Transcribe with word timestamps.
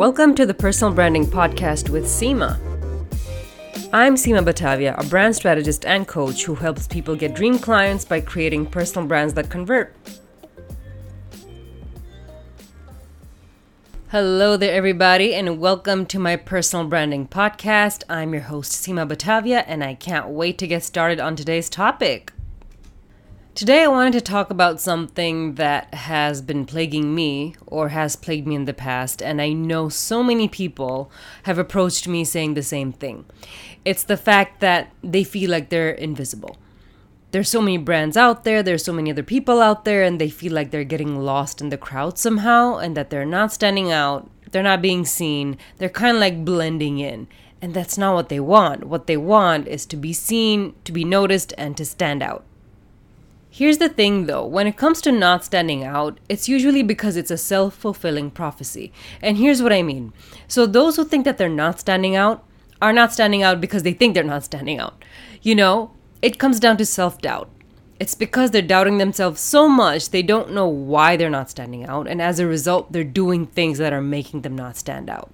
Welcome 0.00 0.34
to 0.36 0.46
the 0.46 0.54
Personal 0.54 0.94
Branding 0.94 1.26
Podcast 1.26 1.90
with 1.90 2.06
Seema. 2.06 2.58
I'm 3.92 4.14
Seema 4.14 4.42
Batavia, 4.42 4.94
a 4.96 5.04
brand 5.04 5.36
strategist 5.36 5.84
and 5.84 6.08
coach 6.08 6.42
who 6.42 6.54
helps 6.54 6.86
people 6.86 7.14
get 7.14 7.34
dream 7.34 7.58
clients 7.58 8.06
by 8.06 8.22
creating 8.22 8.64
personal 8.64 9.06
brands 9.06 9.34
that 9.34 9.50
convert. 9.50 9.94
Hello 14.08 14.56
there, 14.56 14.72
everybody, 14.72 15.34
and 15.34 15.60
welcome 15.60 16.06
to 16.06 16.18
my 16.18 16.34
personal 16.34 16.86
branding 16.86 17.28
podcast. 17.28 18.02
I'm 18.08 18.32
your 18.32 18.44
host, 18.44 18.72
Seema 18.72 19.06
Batavia, 19.06 19.66
and 19.66 19.84
I 19.84 19.96
can't 19.96 20.30
wait 20.30 20.56
to 20.60 20.66
get 20.66 20.82
started 20.82 21.20
on 21.20 21.36
today's 21.36 21.68
topic. 21.68 22.32
Today, 23.60 23.84
I 23.84 23.88
wanted 23.88 24.14
to 24.14 24.22
talk 24.22 24.48
about 24.48 24.80
something 24.80 25.56
that 25.56 25.92
has 25.92 26.40
been 26.40 26.64
plaguing 26.64 27.14
me 27.14 27.56
or 27.66 27.90
has 27.90 28.16
plagued 28.16 28.46
me 28.46 28.54
in 28.54 28.64
the 28.64 28.72
past, 28.72 29.22
and 29.22 29.38
I 29.38 29.52
know 29.52 29.90
so 29.90 30.22
many 30.22 30.48
people 30.48 31.10
have 31.42 31.58
approached 31.58 32.08
me 32.08 32.24
saying 32.24 32.54
the 32.54 32.62
same 32.62 32.90
thing. 32.90 33.26
It's 33.84 34.02
the 34.02 34.16
fact 34.16 34.60
that 34.60 34.90
they 35.04 35.24
feel 35.24 35.50
like 35.50 35.68
they're 35.68 35.90
invisible 35.90 36.56
there's 37.32 37.50
so 37.50 37.60
many 37.60 37.76
brands 37.76 38.16
out 38.16 38.44
there, 38.44 38.62
there's 38.62 38.82
so 38.82 38.94
many 38.94 39.10
other 39.10 39.22
people 39.22 39.60
out 39.60 39.84
there, 39.84 40.02
and 40.02 40.18
they 40.18 40.30
feel 40.30 40.54
like 40.54 40.70
they're 40.70 40.82
getting 40.82 41.20
lost 41.20 41.60
in 41.60 41.68
the 41.68 41.76
crowd 41.76 42.18
somehow 42.18 42.78
and 42.78 42.96
that 42.96 43.10
they're 43.10 43.26
not 43.26 43.52
standing 43.52 43.92
out, 43.92 44.30
they're 44.52 44.62
not 44.62 44.80
being 44.80 45.04
seen, 45.04 45.58
they're 45.76 45.90
kind 45.90 46.16
of 46.16 46.20
like 46.20 46.46
blending 46.46 46.98
in. 46.98 47.28
And 47.60 47.74
that's 47.74 47.98
not 47.98 48.14
what 48.14 48.30
they 48.30 48.40
want. 48.40 48.84
What 48.84 49.06
they 49.06 49.18
want 49.18 49.68
is 49.68 49.84
to 49.86 49.96
be 49.98 50.14
seen, 50.14 50.74
to 50.84 50.92
be 50.92 51.04
noticed, 51.04 51.52
and 51.58 51.76
to 51.76 51.84
stand 51.84 52.22
out. 52.22 52.46
Here's 53.52 53.78
the 53.78 53.88
thing 53.88 54.26
though, 54.26 54.46
when 54.46 54.68
it 54.68 54.76
comes 54.76 55.00
to 55.02 55.10
not 55.10 55.44
standing 55.44 55.82
out, 55.82 56.18
it's 56.28 56.48
usually 56.48 56.84
because 56.84 57.16
it's 57.16 57.32
a 57.32 57.36
self 57.36 57.74
fulfilling 57.74 58.30
prophecy. 58.30 58.92
And 59.20 59.36
here's 59.36 59.60
what 59.60 59.72
I 59.72 59.82
mean. 59.82 60.12
So, 60.46 60.66
those 60.66 60.94
who 60.94 61.04
think 61.04 61.24
that 61.24 61.36
they're 61.36 61.48
not 61.48 61.80
standing 61.80 62.14
out 62.14 62.44
are 62.80 62.92
not 62.92 63.12
standing 63.12 63.42
out 63.42 63.60
because 63.60 63.82
they 63.82 63.92
think 63.92 64.14
they're 64.14 64.22
not 64.22 64.44
standing 64.44 64.78
out. 64.78 65.04
You 65.42 65.56
know, 65.56 65.90
it 66.22 66.38
comes 66.38 66.60
down 66.60 66.76
to 66.76 66.86
self 66.86 67.20
doubt. 67.20 67.50
It's 67.98 68.14
because 68.14 68.52
they're 68.52 68.62
doubting 68.62 68.98
themselves 68.98 69.40
so 69.40 69.68
much 69.68 70.10
they 70.10 70.22
don't 70.22 70.52
know 70.52 70.68
why 70.68 71.16
they're 71.16 71.28
not 71.28 71.50
standing 71.50 71.84
out, 71.84 72.06
and 72.06 72.22
as 72.22 72.38
a 72.38 72.46
result, 72.46 72.92
they're 72.92 73.04
doing 73.04 73.46
things 73.46 73.78
that 73.78 73.92
are 73.92 74.00
making 74.00 74.42
them 74.42 74.54
not 74.54 74.76
stand 74.76 75.10
out. 75.10 75.30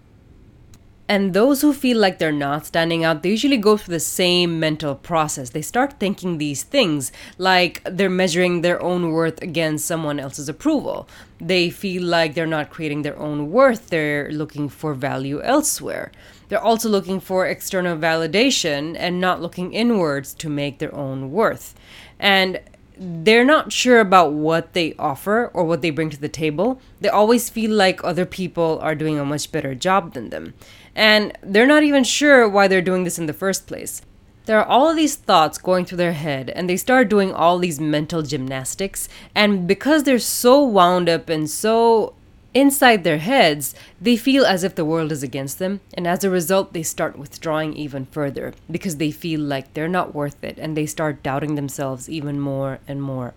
And 1.08 1.34
those 1.34 1.60
who 1.62 1.72
feel 1.72 1.98
like 1.98 2.18
they're 2.18 2.32
not 2.32 2.66
standing 2.66 3.04
out, 3.04 3.22
they 3.22 3.30
usually 3.30 3.58
go 3.58 3.76
through 3.76 3.92
the 3.92 4.00
same 4.00 4.58
mental 4.58 4.96
process. 4.96 5.50
They 5.50 5.62
start 5.62 6.00
thinking 6.00 6.38
these 6.38 6.64
things 6.64 7.12
like 7.38 7.80
they're 7.84 8.10
measuring 8.10 8.62
their 8.62 8.82
own 8.82 9.12
worth 9.12 9.40
against 9.40 9.86
someone 9.86 10.18
else's 10.18 10.48
approval. 10.48 11.08
They 11.40 11.70
feel 11.70 12.02
like 12.02 12.34
they're 12.34 12.46
not 12.46 12.70
creating 12.70 13.02
their 13.02 13.18
own 13.18 13.52
worth, 13.52 13.88
they're 13.88 14.30
looking 14.32 14.68
for 14.68 14.94
value 14.94 15.40
elsewhere. 15.42 16.10
They're 16.48 16.62
also 16.62 16.88
looking 16.88 17.20
for 17.20 17.46
external 17.46 17.96
validation 17.96 18.96
and 18.98 19.20
not 19.20 19.40
looking 19.40 19.72
inwards 19.72 20.34
to 20.34 20.48
make 20.48 20.78
their 20.78 20.94
own 20.94 21.30
worth. 21.30 21.74
And 22.18 22.60
they're 22.98 23.44
not 23.44 23.72
sure 23.72 24.00
about 24.00 24.32
what 24.32 24.72
they 24.72 24.94
offer 24.98 25.50
or 25.52 25.64
what 25.64 25.82
they 25.82 25.90
bring 25.90 26.10
to 26.10 26.20
the 26.20 26.28
table. 26.28 26.80
They 27.00 27.08
always 27.08 27.50
feel 27.50 27.70
like 27.70 28.02
other 28.02 28.24
people 28.24 28.78
are 28.80 28.94
doing 28.94 29.18
a 29.18 29.24
much 29.24 29.52
better 29.52 29.74
job 29.74 30.14
than 30.14 30.30
them. 30.30 30.54
And 30.96 31.36
they're 31.42 31.66
not 31.66 31.84
even 31.84 32.04
sure 32.04 32.48
why 32.48 32.66
they're 32.66 32.80
doing 32.80 33.04
this 33.04 33.18
in 33.18 33.26
the 33.26 33.34
first 33.34 33.66
place. 33.66 34.00
There 34.46 34.58
are 34.58 34.64
all 34.64 34.94
these 34.94 35.14
thoughts 35.16 35.58
going 35.58 35.84
through 35.84 35.98
their 35.98 36.14
head, 36.14 36.50
and 36.50 36.70
they 36.70 36.76
start 36.76 37.10
doing 37.10 37.34
all 37.34 37.58
these 37.58 37.78
mental 37.78 38.22
gymnastics. 38.22 39.08
And 39.34 39.66
because 39.68 40.04
they're 40.04 40.18
so 40.18 40.64
wound 40.64 41.08
up 41.08 41.28
and 41.28 41.50
so 41.50 42.14
inside 42.54 43.04
their 43.04 43.18
heads, 43.18 43.74
they 44.00 44.16
feel 44.16 44.46
as 44.46 44.64
if 44.64 44.74
the 44.74 44.84
world 44.84 45.12
is 45.12 45.22
against 45.22 45.58
them, 45.58 45.80
and 45.92 46.06
as 46.06 46.24
a 46.24 46.30
result, 46.30 46.72
they 46.72 46.82
start 46.82 47.18
withdrawing 47.18 47.74
even 47.74 48.06
further 48.06 48.54
because 48.70 48.96
they 48.96 49.10
feel 49.10 49.40
like 49.40 49.74
they're 49.74 49.88
not 49.88 50.14
worth 50.14 50.42
it 50.42 50.56
and 50.58 50.74
they 50.74 50.86
start 50.86 51.22
doubting 51.22 51.56
themselves 51.56 52.08
even 52.08 52.40
more 52.40 52.78
and 52.88 53.02
more. 53.02 53.34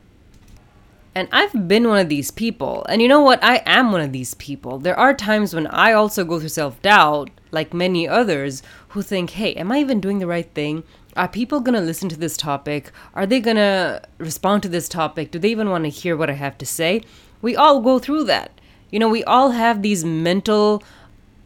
And 1.15 1.27
I've 1.31 1.67
been 1.67 1.87
one 1.87 1.99
of 1.99 2.09
these 2.09 2.29
people, 2.31 2.85
and 2.87 3.01
you 3.01 3.07
know 3.07 3.21
what? 3.21 3.43
I 3.43 3.63
am 3.65 3.91
one 3.91 4.01
of 4.01 4.11
these 4.11 4.35
people. 4.35 4.77
There 4.77 4.97
are 4.97 5.13
times 5.13 5.53
when 5.53 5.67
I 5.67 5.91
also 5.91 6.23
go 6.23 6.39
through 6.39 6.49
self 6.49 6.81
doubt, 6.81 7.31
like 7.51 7.73
many 7.73 8.07
others, 8.07 8.61
who 8.89 9.01
think, 9.01 9.31
hey, 9.31 9.53
am 9.55 9.71
I 9.71 9.79
even 9.79 9.99
doing 9.99 10.19
the 10.19 10.27
right 10.27 10.49
thing? 10.53 10.83
Are 11.15 11.27
people 11.27 11.59
gonna 11.59 11.81
listen 11.81 12.09
to 12.09 12.17
this 12.17 12.37
topic? 12.37 12.91
Are 13.15 13.25
they 13.25 13.39
gonna 13.39 14.01
respond 14.19 14.63
to 14.63 14.69
this 14.69 14.87
topic? 14.87 15.31
Do 15.31 15.39
they 15.39 15.49
even 15.49 15.69
wanna 15.69 15.89
hear 15.89 16.15
what 16.15 16.29
I 16.29 16.33
have 16.33 16.57
to 16.59 16.65
say? 16.65 17.01
We 17.41 17.55
all 17.55 17.81
go 17.81 17.97
through 17.97 18.25
that. 18.25 18.51
You 18.91 18.99
know, 18.99 19.09
we 19.09 19.23
all 19.23 19.51
have 19.51 19.81
these 19.81 20.05
mental 20.05 20.83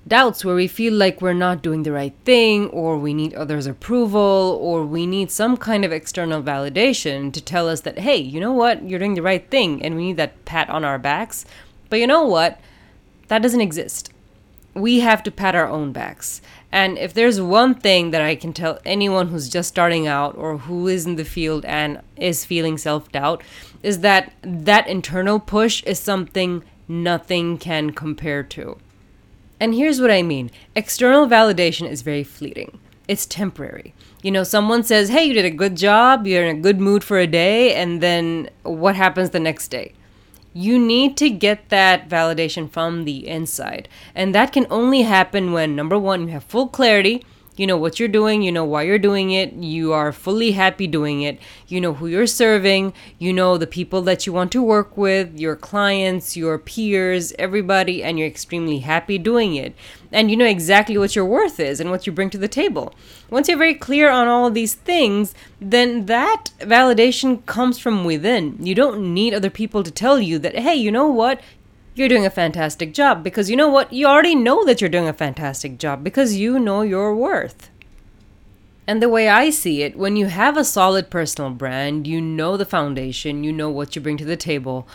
doubts 0.07 0.43
where 0.43 0.55
we 0.55 0.67
feel 0.67 0.93
like 0.93 1.21
we're 1.21 1.33
not 1.33 1.61
doing 1.61 1.83
the 1.83 1.91
right 1.91 2.13
thing, 2.25 2.67
or 2.69 2.97
we 2.97 3.13
need 3.13 3.33
others' 3.33 3.65
approval, 3.65 4.57
or 4.61 4.85
we 4.85 5.05
need 5.05 5.31
some 5.31 5.57
kind 5.57 5.85
of 5.85 5.91
external 5.91 6.43
validation 6.43 7.31
to 7.33 7.41
tell 7.41 7.69
us 7.69 7.81
that, 7.81 7.99
hey, 7.99 8.17
you 8.17 8.39
know 8.39 8.51
what, 8.51 8.87
you're 8.87 8.99
doing 8.99 9.13
the 9.13 9.21
right 9.21 9.49
thing, 9.49 9.81
and 9.83 9.95
we 9.95 10.07
need 10.07 10.17
that 10.17 10.43
pat 10.45 10.69
on 10.69 10.83
our 10.83 10.99
backs. 10.99 11.45
But 11.89 11.99
you 11.99 12.07
know 12.07 12.25
what? 12.25 12.59
That 13.27 13.41
doesn't 13.41 13.61
exist. 13.61 14.11
We 14.73 14.99
have 15.01 15.23
to 15.23 15.31
pat 15.31 15.55
our 15.55 15.67
own 15.67 15.91
backs. 15.91 16.41
And 16.71 16.97
if 16.97 17.13
there's 17.13 17.39
one 17.39 17.75
thing 17.75 18.09
that 18.11 18.21
I 18.23 18.35
can 18.35 18.51
tell 18.51 18.79
anyone 18.83 19.27
who's 19.27 19.47
just 19.47 19.69
starting 19.69 20.07
out 20.07 20.35
or 20.35 20.57
who 20.57 20.87
is 20.87 21.05
in 21.05 21.17
the 21.17 21.23
field 21.23 21.65
and 21.65 22.01
is 22.17 22.45
feeling 22.45 22.79
self 22.79 23.11
doubt, 23.11 23.43
is 23.83 23.99
that 23.99 24.33
that 24.41 24.87
internal 24.87 25.39
push 25.39 25.83
is 25.83 25.99
something 25.99 26.63
nothing 26.87 27.59
can 27.59 27.91
compare 27.91 28.41
to. 28.41 28.79
And 29.63 29.73
here's 29.73 30.01
what 30.01 30.11
I 30.11 30.23
mean 30.23 30.51
external 30.75 31.25
validation 31.25 31.89
is 31.89 32.01
very 32.01 32.25
fleeting, 32.25 32.79
it's 33.07 33.25
temporary. 33.25 33.93
You 34.21 34.29
know, 34.29 34.43
someone 34.43 34.83
says, 34.83 35.07
hey, 35.07 35.23
you 35.23 35.33
did 35.33 35.45
a 35.45 35.49
good 35.49 35.77
job, 35.77 36.27
you're 36.27 36.43
in 36.43 36.57
a 36.57 36.59
good 36.59 36.81
mood 36.81 37.01
for 37.01 37.17
a 37.17 37.25
day, 37.25 37.73
and 37.73 38.01
then 38.01 38.49
what 38.63 38.97
happens 38.97 39.29
the 39.29 39.39
next 39.39 39.69
day? 39.69 39.93
You 40.51 40.77
need 40.77 41.15
to 41.15 41.29
get 41.29 41.69
that 41.69 42.09
validation 42.09 42.69
from 42.69 43.05
the 43.05 43.25
inside. 43.25 43.87
And 44.13 44.35
that 44.35 44.51
can 44.51 44.67
only 44.69 45.03
happen 45.03 45.53
when, 45.53 45.77
number 45.77 45.97
one, 45.97 46.23
you 46.23 46.33
have 46.33 46.43
full 46.43 46.67
clarity 46.67 47.23
you 47.55 47.67
know 47.67 47.77
what 47.77 47.99
you're 47.99 48.09
doing, 48.09 48.41
you 48.41 48.51
know 48.51 48.65
why 48.65 48.83
you're 48.83 48.97
doing 48.97 49.31
it, 49.31 49.53
you 49.53 49.93
are 49.93 50.11
fully 50.11 50.51
happy 50.51 50.87
doing 50.87 51.21
it, 51.21 51.39
you 51.67 51.79
know 51.79 51.93
who 51.93 52.07
you're 52.07 52.27
serving, 52.27 52.93
you 53.19 53.31
know 53.31 53.57
the 53.57 53.67
people 53.67 54.01
that 54.01 54.25
you 54.25 54.33
want 54.33 54.51
to 54.51 54.63
work 54.63 54.97
with, 54.97 55.39
your 55.39 55.55
clients, 55.55 56.35
your 56.35 56.57
peers, 56.57 57.33
everybody, 57.37 58.03
and 58.03 58.17
you're 58.17 58.27
extremely 58.27 58.79
happy 58.79 59.17
doing 59.17 59.55
it. 59.55 59.75
And 60.11 60.29
you 60.29 60.37
know 60.37 60.45
exactly 60.45 60.97
what 60.97 61.15
your 61.15 61.25
worth 61.25 61.59
is 61.59 61.79
and 61.79 61.89
what 61.89 62.05
you 62.05 62.13
bring 62.13 62.29
to 62.31 62.37
the 62.37 62.47
table. 62.47 62.93
Once 63.29 63.47
you're 63.47 63.57
very 63.57 63.73
clear 63.73 64.09
on 64.09 64.27
all 64.27 64.47
of 64.47 64.53
these 64.53 64.75
things, 64.75 65.33
then 65.59 66.05
that 66.05 66.51
validation 66.59 67.45
comes 67.45 67.79
from 67.79 68.03
within. 68.05 68.57
You 68.63 68.75
don't 68.75 69.13
need 69.13 69.33
other 69.33 69.49
people 69.49 69.83
to 69.83 69.91
tell 69.91 70.19
you 70.19 70.37
that, 70.39 70.55
hey, 70.55 70.75
you 70.75 70.91
know 70.91 71.07
what? 71.07 71.41
You're 71.95 72.09
doing 72.09 72.25
a 72.25 72.31
fantastic 72.31 72.93
job 72.93 73.23
because 73.23 73.49
you 73.49 73.55
know 73.55 73.69
what? 73.69 73.93
You 73.93 74.07
already 74.07 74.35
know 74.35 74.65
that 74.65 74.81
you're 74.81 74.89
doing 74.89 75.07
a 75.07 75.13
fantastic 75.13 75.77
job 75.77 76.03
because 76.03 76.35
you 76.35 76.59
know 76.59 76.81
your 76.81 77.15
worth. 77.15 77.69
And 78.85 79.01
the 79.01 79.09
way 79.09 79.29
I 79.29 79.49
see 79.49 79.81
it, 79.83 79.95
when 79.95 80.15
you 80.15 80.25
have 80.25 80.57
a 80.57 80.65
solid 80.65 81.09
personal 81.09 81.51
brand, 81.51 82.05
you 82.05 82.19
know 82.19 82.57
the 82.57 82.65
foundation, 82.65 83.43
you 83.43 83.53
know 83.53 83.69
what 83.69 83.95
you 83.95 84.01
bring 84.01 84.17
to 84.17 84.25
the 84.25 84.35
table, 84.35 84.87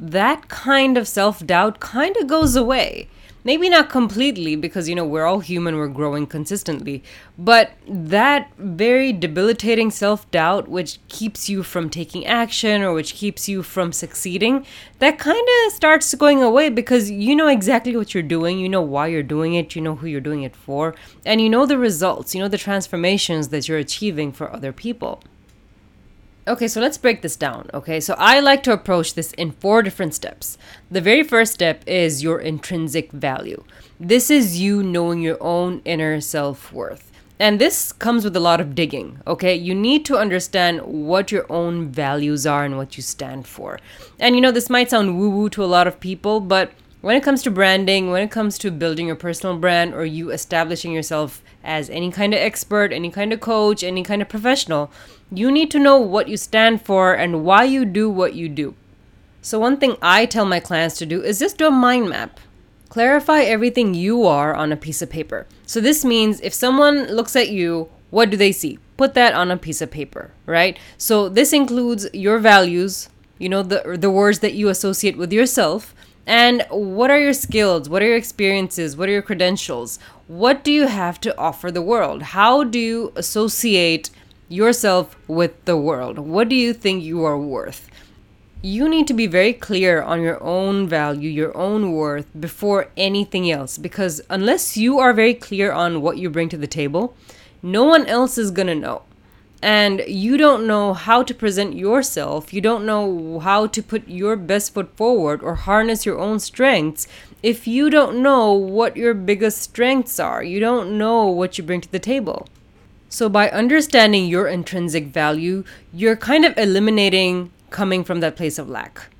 that 0.00 0.48
kind 0.48 0.98
of 0.98 1.06
self 1.06 1.46
doubt 1.46 1.78
kind 1.78 2.16
of 2.16 2.26
goes 2.26 2.56
away. 2.56 3.08
Maybe 3.46 3.68
not 3.68 3.90
completely 3.90 4.56
because, 4.56 4.88
you 4.88 4.96
know, 4.96 5.06
we're 5.06 5.24
all 5.24 5.38
human, 5.38 5.76
we're 5.76 5.86
growing 5.86 6.26
consistently. 6.26 7.04
But 7.38 7.74
that 7.86 8.50
very 8.58 9.12
debilitating 9.12 9.92
self 9.92 10.28
doubt, 10.32 10.66
which 10.66 10.98
keeps 11.06 11.48
you 11.48 11.62
from 11.62 11.88
taking 11.88 12.26
action 12.26 12.82
or 12.82 12.92
which 12.92 13.14
keeps 13.14 13.48
you 13.48 13.62
from 13.62 13.92
succeeding, 13.92 14.66
that 14.98 15.20
kind 15.20 15.46
of 15.64 15.72
starts 15.72 16.12
going 16.16 16.42
away 16.42 16.70
because 16.70 17.08
you 17.08 17.36
know 17.36 17.46
exactly 17.46 17.96
what 17.96 18.14
you're 18.14 18.24
doing, 18.24 18.58
you 18.58 18.68
know 18.68 18.82
why 18.82 19.06
you're 19.06 19.22
doing 19.22 19.54
it, 19.54 19.76
you 19.76 19.80
know 19.80 19.94
who 19.94 20.08
you're 20.08 20.20
doing 20.20 20.42
it 20.42 20.56
for, 20.56 20.96
and 21.24 21.40
you 21.40 21.48
know 21.48 21.66
the 21.66 21.78
results, 21.78 22.34
you 22.34 22.40
know 22.40 22.48
the 22.48 22.58
transformations 22.58 23.50
that 23.50 23.68
you're 23.68 23.78
achieving 23.78 24.32
for 24.32 24.52
other 24.52 24.72
people. 24.72 25.22
Okay, 26.48 26.68
so 26.68 26.80
let's 26.80 26.96
break 26.96 27.22
this 27.22 27.34
down. 27.34 27.68
Okay, 27.74 27.98
so 27.98 28.14
I 28.18 28.38
like 28.38 28.62
to 28.64 28.72
approach 28.72 29.14
this 29.14 29.32
in 29.32 29.50
four 29.50 29.82
different 29.82 30.14
steps. 30.14 30.56
The 30.88 31.00
very 31.00 31.24
first 31.24 31.52
step 31.54 31.82
is 31.88 32.22
your 32.22 32.38
intrinsic 32.38 33.10
value. 33.10 33.64
This 33.98 34.30
is 34.30 34.60
you 34.60 34.80
knowing 34.80 35.20
your 35.20 35.42
own 35.42 35.82
inner 35.84 36.20
self 36.20 36.72
worth. 36.72 37.10
And 37.40 37.60
this 37.60 37.92
comes 37.92 38.22
with 38.22 38.36
a 38.36 38.40
lot 38.40 38.60
of 38.60 38.76
digging, 38.76 39.18
okay? 39.26 39.54
You 39.54 39.74
need 39.74 40.04
to 40.06 40.16
understand 40.16 40.82
what 40.82 41.32
your 41.32 41.50
own 41.52 41.88
values 41.88 42.46
are 42.46 42.64
and 42.64 42.76
what 42.76 42.96
you 42.96 43.02
stand 43.02 43.46
for. 43.46 43.78
And 44.20 44.36
you 44.36 44.40
know, 44.40 44.52
this 44.52 44.70
might 44.70 44.88
sound 44.88 45.18
woo 45.18 45.28
woo 45.28 45.48
to 45.50 45.64
a 45.64 45.66
lot 45.66 45.88
of 45.88 46.00
people, 46.00 46.40
but 46.40 46.70
when 47.06 47.14
it 47.14 47.22
comes 47.22 47.40
to 47.40 47.52
branding, 47.52 48.10
when 48.10 48.20
it 48.20 48.32
comes 48.32 48.58
to 48.58 48.68
building 48.68 49.06
your 49.06 49.14
personal 49.14 49.56
brand 49.56 49.94
or 49.94 50.04
you 50.04 50.32
establishing 50.32 50.90
yourself 50.90 51.40
as 51.62 51.88
any 51.88 52.10
kind 52.10 52.34
of 52.34 52.40
expert, 52.40 52.92
any 52.92 53.12
kind 53.12 53.32
of 53.32 53.38
coach, 53.38 53.84
any 53.84 54.02
kind 54.02 54.20
of 54.20 54.28
professional, 54.28 54.90
you 55.30 55.52
need 55.52 55.70
to 55.70 55.78
know 55.78 55.98
what 55.98 56.26
you 56.26 56.36
stand 56.36 56.82
for 56.82 57.14
and 57.14 57.44
why 57.44 57.62
you 57.62 57.84
do 57.84 58.10
what 58.10 58.34
you 58.34 58.48
do. 58.48 58.74
So, 59.40 59.60
one 59.60 59.76
thing 59.76 59.96
I 60.02 60.26
tell 60.26 60.44
my 60.44 60.58
clients 60.58 60.98
to 60.98 61.06
do 61.06 61.22
is 61.22 61.38
just 61.38 61.58
do 61.58 61.68
a 61.68 61.70
mind 61.70 62.08
map 62.08 62.40
clarify 62.88 63.42
everything 63.42 63.94
you 63.94 64.24
are 64.26 64.52
on 64.56 64.72
a 64.72 64.76
piece 64.76 65.00
of 65.00 65.10
paper. 65.10 65.46
So 65.64 65.80
this 65.80 66.04
means 66.04 66.40
if 66.40 66.54
someone 66.54 67.06
looks 67.06 67.36
at 67.36 67.50
you, 67.50 67.88
what 68.10 68.30
do 68.30 68.36
they 68.36 68.50
see? 68.50 68.78
Put 68.96 69.14
that 69.14 69.32
on 69.32 69.52
a 69.52 69.56
piece 69.56 69.80
of 69.80 69.92
paper, 69.92 70.32
right? 70.44 70.76
So 70.98 71.28
this 71.28 71.52
includes 71.52 72.08
your 72.12 72.38
values, 72.38 73.10
you 73.38 73.48
know, 73.48 73.62
the 73.62 73.96
the 73.96 74.10
words 74.10 74.38
that 74.40 74.54
you 74.54 74.70
associate 74.70 75.16
with 75.16 75.32
yourself, 75.32 75.94
and 76.26 76.66
what 76.70 77.10
are 77.10 77.20
your 77.20 77.32
skills? 77.32 77.88
What 77.88 78.02
are 78.02 78.06
your 78.06 78.16
experiences? 78.16 78.96
What 78.96 79.08
are 79.08 79.12
your 79.12 79.22
credentials? 79.22 80.00
What 80.26 80.64
do 80.64 80.72
you 80.72 80.88
have 80.88 81.20
to 81.20 81.38
offer 81.38 81.70
the 81.70 81.82
world? 81.82 82.22
How 82.22 82.64
do 82.64 82.80
you 82.80 83.12
associate 83.14 84.10
yourself 84.48 85.16
with 85.28 85.64
the 85.64 85.76
world? 85.76 86.18
What 86.18 86.48
do 86.48 86.56
you 86.56 86.72
think 86.72 87.04
you 87.04 87.24
are 87.24 87.38
worth? 87.38 87.88
You 88.60 88.88
need 88.88 89.06
to 89.06 89.14
be 89.14 89.28
very 89.28 89.52
clear 89.52 90.02
on 90.02 90.20
your 90.20 90.42
own 90.42 90.88
value, 90.88 91.30
your 91.30 91.56
own 91.56 91.92
worth 91.92 92.26
before 92.38 92.88
anything 92.96 93.48
else 93.48 93.78
because 93.78 94.20
unless 94.28 94.76
you 94.76 94.98
are 94.98 95.12
very 95.12 95.34
clear 95.34 95.70
on 95.70 96.02
what 96.02 96.18
you 96.18 96.28
bring 96.28 96.48
to 96.48 96.56
the 96.56 96.66
table, 96.66 97.16
no 97.62 97.84
one 97.84 98.06
else 98.06 98.36
is 98.36 98.50
going 98.50 98.66
to 98.66 98.74
know. 98.74 99.02
And 99.62 100.02
you 100.06 100.36
don't 100.36 100.66
know 100.66 100.92
how 100.92 101.22
to 101.22 101.34
present 101.34 101.74
yourself, 101.74 102.52
you 102.52 102.60
don't 102.60 102.84
know 102.84 103.38
how 103.38 103.66
to 103.66 103.82
put 103.82 104.06
your 104.06 104.36
best 104.36 104.74
foot 104.74 104.94
forward 104.96 105.42
or 105.42 105.54
harness 105.54 106.04
your 106.04 106.18
own 106.18 106.40
strengths 106.40 107.08
if 107.42 107.66
you 107.66 107.88
don't 107.88 108.22
know 108.22 108.52
what 108.52 108.96
your 108.96 109.14
biggest 109.14 109.62
strengths 109.62 110.20
are. 110.20 110.42
You 110.42 110.60
don't 110.60 110.98
know 110.98 111.26
what 111.26 111.56
you 111.56 111.64
bring 111.64 111.80
to 111.80 111.90
the 111.90 111.98
table. 111.98 112.46
So, 113.08 113.28
by 113.28 113.48
understanding 113.50 114.26
your 114.26 114.48
intrinsic 114.48 115.06
value, 115.06 115.64
you're 115.92 116.16
kind 116.16 116.44
of 116.44 116.58
eliminating 116.58 117.50
coming 117.70 118.04
from 118.04 118.20
that 118.20 118.36
place 118.36 118.58
of 118.58 118.68
lack. 118.68 119.10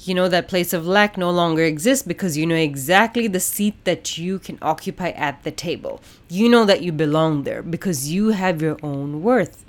You 0.00 0.14
know, 0.14 0.28
that 0.28 0.48
place 0.48 0.72
of 0.72 0.86
lack 0.86 1.18
no 1.18 1.30
longer 1.30 1.62
exists 1.62 2.06
because 2.06 2.36
you 2.36 2.46
know 2.46 2.54
exactly 2.54 3.26
the 3.26 3.40
seat 3.40 3.84
that 3.84 4.16
you 4.16 4.38
can 4.38 4.58
occupy 4.62 5.10
at 5.10 5.42
the 5.42 5.50
table. 5.50 6.00
You 6.28 6.48
know 6.48 6.64
that 6.64 6.82
you 6.82 6.92
belong 6.92 7.42
there 7.42 7.62
because 7.62 8.10
you 8.10 8.28
have 8.28 8.62
your 8.62 8.78
own 8.82 9.22
worth. 9.22 9.64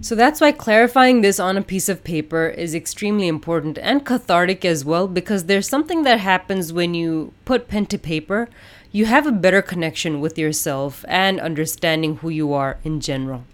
So 0.00 0.14
that's 0.14 0.40
why 0.40 0.52
clarifying 0.52 1.22
this 1.22 1.40
on 1.40 1.56
a 1.56 1.62
piece 1.62 1.88
of 1.88 2.04
paper 2.04 2.48
is 2.48 2.74
extremely 2.74 3.28
important 3.28 3.78
and 3.78 4.04
cathartic 4.04 4.64
as 4.64 4.84
well 4.84 5.08
because 5.08 5.44
there's 5.44 5.68
something 5.68 6.02
that 6.02 6.20
happens 6.20 6.72
when 6.72 6.94
you 6.94 7.32
put 7.44 7.66
pen 7.66 7.86
to 7.86 7.98
paper. 7.98 8.48
You 8.92 9.06
have 9.06 9.26
a 9.26 9.32
better 9.32 9.62
connection 9.62 10.20
with 10.20 10.38
yourself 10.38 11.04
and 11.08 11.40
understanding 11.40 12.16
who 12.16 12.28
you 12.28 12.52
are 12.52 12.78
in 12.84 13.00
general. 13.00 13.44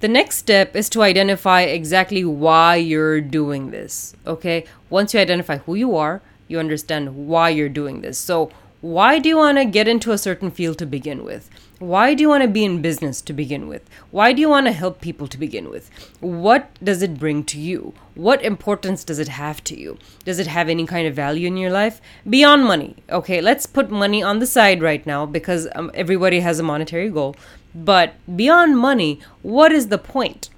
The 0.00 0.08
next 0.08 0.38
step 0.38 0.74
is 0.74 0.88
to 0.90 1.02
identify 1.02 1.62
exactly 1.62 2.24
why 2.24 2.76
you're 2.76 3.20
doing 3.20 3.70
this. 3.70 4.14
Okay, 4.26 4.64
once 4.90 5.14
you 5.14 5.20
identify 5.20 5.58
who 5.58 5.74
you 5.74 5.96
are, 5.96 6.20
you 6.48 6.58
understand 6.58 7.28
why 7.28 7.50
you're 7.50 7.68
doing 7.68 8.00
this. 8.00 8.18
So, 8.18 8.50
why 8.80 9.18
do 9.18 9.30
you 9.30 9.38
want 9.38 9.56
to 9.56 9.64
get 9.64 9.88
into 9.88 10.12
a 10.12 10.18
certain 10.18 10.50
field 10.50 10.76
to 10.78 10.84
begin 10.84 11.24
with? 11.24 11.48
Why 11.80 12.14
do 12.14 12.22
you 12.22 12.28
want 12.28 12.42
to 12.42 12.48
be 12.48 12.64
in 12.64 12.82
business 12.82 13.20
to 13.22 13.32
begin 13.32 13.66
with? 13.66 13.90
Why 14.12 14.32
do 14.32 14.40
you 14.40 14.48
want 14.48 14.66
to 14.66 14.72
help 14.72 15.00
people 15.00 15.26
to 15.26 15.36
begin 15.36 15.70
with? 15.70 15.90
What 16.20 16.70
does 16.82 17.02
it 17.02 17.18
bring 17.18 17.42
to 17.46 17.58
you? 17.58 17.94
What 18.14 18.44
importance 18.44 19.02
does 19.02 19.18
it 19.18 19.26
have 19.26 19.62
to 19.64 19.78
you? 19.78 19.98
Does 20.24 20.38
it 20.38 20.46
have 20.46 20.68
any 20.68 20.86
kind 20.86 21.08
of 21.08 21.16
value 21.16 21.48
in 21.48 21.56
your 21.56 21.72
life? 21.72 22.00
Beyond 22.30 22.64
money. 22.64 22.94
Okay, 23.10 23.40
let's 23.40 23.66
put 23.66 23.90
money 23.90 24.22
on 24.22 24.38
the 24.38 24.46
side 24.46 24.82
right 24.82 25.04
now 25.04 25.26
because 25.26 25.66
um, 25.74 25.90
everybody 25.94 26.40
has 26.40 26.60
a 26.60 26.62
monetary 26.62 27.10
goal. 27.10 27.34
But 27.74 28.14
beyond 28.36 28.78
money, 28.78 29.18
what 29.42 29.72
is 29.72 29.88
the 29.88 29.98
point? 29.98 30.50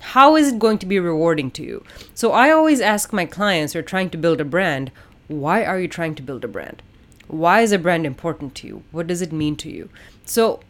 How 0.00 0.34
is 0.34 0.48
it 0.48 0.58
going 0.58 0.78
to 0.78 0.86
be 0.86 0.98
rewarding 0.98 1.52
to 1.52 1.62
you? 1.62 1.84
So 2.12 2.32
I 2.32 2.50
always 2.50 2.80
ask 2.80 3.12
my 3.12 3.24
clients 3.24 3.72
who 3.72 3.78
are 3.78 3.82
trying 3.82 4.10
to 4.10 4.18
build 4.18 4.40
a 4.40 4.44
brand, 4.44 4.90
why 5.28 5.64
are 5.64 5.78
you 5.78 5.86
trying 5.86 6.16
to 6.16 6.22
build 6.22 6.44
a 6.44 6.48
brand? 6.48 6.82
Why 7.28 7.60
is 7.60 7.72
a 7.72 7.78
brand 7.78 8.06
important 8.06 8.54
to 8.56 8.66
you? 8.66 8.82
What 8.92 9.06
does 9.06 9.22
it 9.22 9.32
mean 9.32 9.56
to 9.56 9.70
you? 9.70 9.88
So 10.24 10.60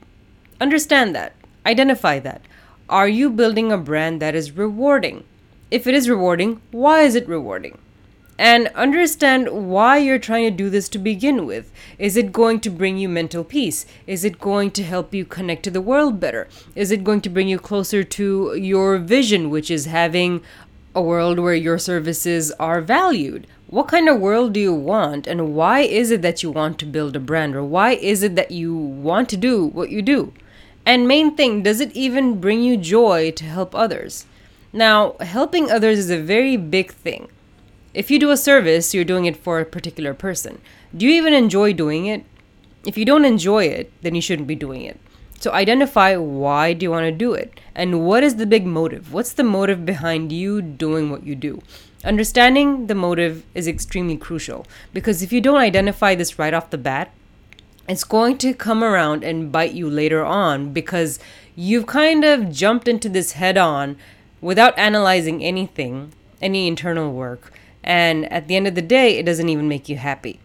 understand 0.61 1.15
that, 1.15 1.35
identify 1.65 2.19
that. 2.21 2.43
Are 2.89 3.09
you 3.09 3.31
building 3.31 3.73
a 3.73 3.79
brand 3.79 4.23
that 4.23 4.35
is 4.35 4.53
rewarding? 4.53 5.25
If 5.71 5.87
it 5.87 5.95
is 5.95 6.09
rewarding, 6.09 6.61
why 6.71 7.03
is 7.03 7.15
it 7.15 7.29
rewarding? 7.29 7.79
And 8.39 8.69
understand 8.69 9.71
why 9.71 9.97
you're 9.97 10.19
trying 10.19 10.45
to 10.45 10.51
do 10.51 10.71
this 10.71 10.89
to 10.91 10.99
begin 10.99 11.47
with. 11.47 11.73
Is 11.99 12.17
it 12.17 12.33
going 12.33 12.61
to 12.61 12.71
bring 12.71 12.99
you 12.99 13.09
mental 13.09 13.45
peace? 13.45 13.87
Is 14.07 14.25
it 14.25 14.39
going 14.39 14.71
to 14.73 14.83
help 14.83 15.15
you 15.15 15.25
connect 15.25 15.63
to 15.65 15.71
the 15.71 15.81
world 15.81 16.21
better? 16.21 16.47
Is 16.75 16.91
it 16.91 17.03
going 17.03 17.23
to 17.23 17.31
bring 17.31 17.49
you 17.49 17.59
closer 17.59 18.05
to 18.05 18.55
your 18.55 18.99
vision, 18.99 19.51
which 19.51 19.71
is 19.71 19.87
having 19.87 20.43
a 20.95 21.01
world 21.01 21.39
where 21.39 21.55
your 21.55 21.79
services 21.79 22.53
are 22.53 22.81
valued? 22.81 23.47
What 23.69 23.89
kind 23.89 24.09
of 24.09 24.21
world 24.21 24.53
do 24.53 24.61
you 24.61 24.73
want 24.73 25.27
and 25.27 25.53
why 25.53 25.81
is 25.81 26.13
it 26.13 26.23
that 26.23 26.41
you 26.41 26.53
want 26.53 26.79
to 26.79 26.87
build 26.87 27.17
a 27.17 27.21
brand 27.21 27.57
or 27.57 27.65
why 27.65 27.95
is 27.95 28.23
it 28.23 28.37
that 28.37 28.53
you 28.53 28.77
want 28.77 29.29
to 29.31 29.37
do 29.37 29.67
what 29.67 29.91
you 29.91 30.03
do? 30.03 30.33
And 30.85 31.09
main 31.09 31.35
thing 31.35 31.65
does 31.65 31.81
it 31.81 31.91
even 31.91 32.41
bring 32.41 32.63
you 32.63 32.77
joy 32.77 33.33
to 33.33 33.45
help 33.45 33.75
others? 33.75 34.27
Now 34.73 35.17
helping 35.19 35.69
others 35.69 35.99
is 35.99 36.11
a 36.11 36.21
very 36.21 36.57
big 36.57 36.93
thing. 36.93 37.29
If 37.93 38.09
you 38.09 38.21
do 38.21 38.31
a 38.31 38.37
service 38.37 38.95
you're 38.95 39.05
doing 39.05 39.25
it 39.25 39.37
for 39.37 39.59
a 39.59 39.65
particular 39.65 40.15
person. 40.15 40.61
Do 40.97 41.05
you 41.05 41.13
even 41.15 41.35
enjoy 41.35 41.73
doing 41.73 42.07
it? 42.07 42.25
If 42.87 42.97
you 42.97 43.05
don't 43.05 43.25
enjoy 43.25 43.65
it 43.65 43.93
then 44.01 44.15
you 44.15 44.21
shouldn't 44.21 44.47
be 44.47 44.55
doing 44.55 44.83
it. 44.83 45.01
So 45.41 45.51
identify 45.51 46.15
why 46.15 46.73
do 46.73 46.85
you 46.85 46.91
want 46.93 47.07
to 47.07 47.11
do 47.11 47.35
it 47.35 47.59
and 47.75 48.07
what 48.07 48.23
is 48.23 48.37
the 48.37 48.47
big 48.47 48.65
motive? 48.65 49.13
What's 49.13 49.33
the 49.33 49.43
motive 49.43 49.85
behind 49.85 50.31
you 50.31 50.63
doing 50.63 51.11
what 51.11 51.27
you 51.27 51.35
do 51.35 51.63
Understanding 52.07 52.87
the 52.87 52.95
motive 52.95 53.43
is 53.53 53.67
extremely 53.67 54.17
crucial 54.17 54.65
because 54.93 55.23
if 55.23 55.33
you 55.33 55.41
don't 55.41 55.57
identify 55.57 56.15
this 56.15 56.39
right 56.39 56.55
off 56.55 56.71
the 56.71 56.79
bat, 56.79 57.13
it's 57.89 58.05
going 58.05 58.39
to 58.39 58.55
come 58.55 58.85
around 58.85 59.25
and 59.25 59.51
bite 59.51 59.73
you 59.73 59.91
later 59.91 60.25
on 60.25 60.73
because 60.73 61.19
you've 61.57 61.87
kind 61.87 62.25
of 62.25 62.53
jumped 62.53 62.87
into 62.87 63.09
this 63.09 63.33
head 63.33 63.59
on 63.59 63.97
without 64.41 64.79
analyzing 64.79 65.43
anything, 65.43 66.13
any 66.41 66.69
internal 66.69 67.13
work. 67.13 67.53
And 67.83 68.31
at 68.33 68.47
the 68.47 68.55
end 68.55 68.69
of 68.69 68.77
the 68.77 68.83
day, 68.83 69.19
it 69.19 69.27
doesn't 69.27 69.49
even 69.49 69.67
make 69.67 69.89
you 69.89 69.97
happy. 69.97 70.39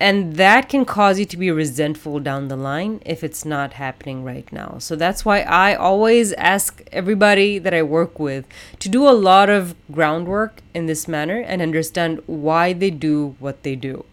And 0.00 0.36
that 0.36 0.70
can 0.70 0.86
cause 0.86 1.18
you 1.18 1.26
to 1.26 1.36
be 1.36 1.50
resentful 1.50 2.20
down 2.20 2.48
the 2.48 2.56
line 2.56 3.02
if 3.04 3.22
it's 3.22 3.44
not 3.44 3.74
happening 3.74 4.24
right 4.24 4.50
now. 4.50 4.78
So 4.78 4.96
that's 4.96 5.26
why 5.26 5.42
I 5.42 5.74
always 5.74 6.32
ask 6.32 6.82
everybody 6.90 7.58
that 7.58 7.74
I 7.74 7.82
work 7.82 8.18
with 8.18 8.46
to 8.78 8.88
do 8.88 9.06
a 9.06 9.12
lot 9.12 9.50
of 9.50 9.74
groundwork 9.92 10.62
in 10.72 10.86
this 10.86 11.06
manner 11.06 11.40
and 11.40 11.60
understand 11.60 12.22
why 12.26 12.72
they 12.72 12.90
do 12.90 13.36
what 13.40 13.62
they 13.62 13.76
do. 13.76 14.06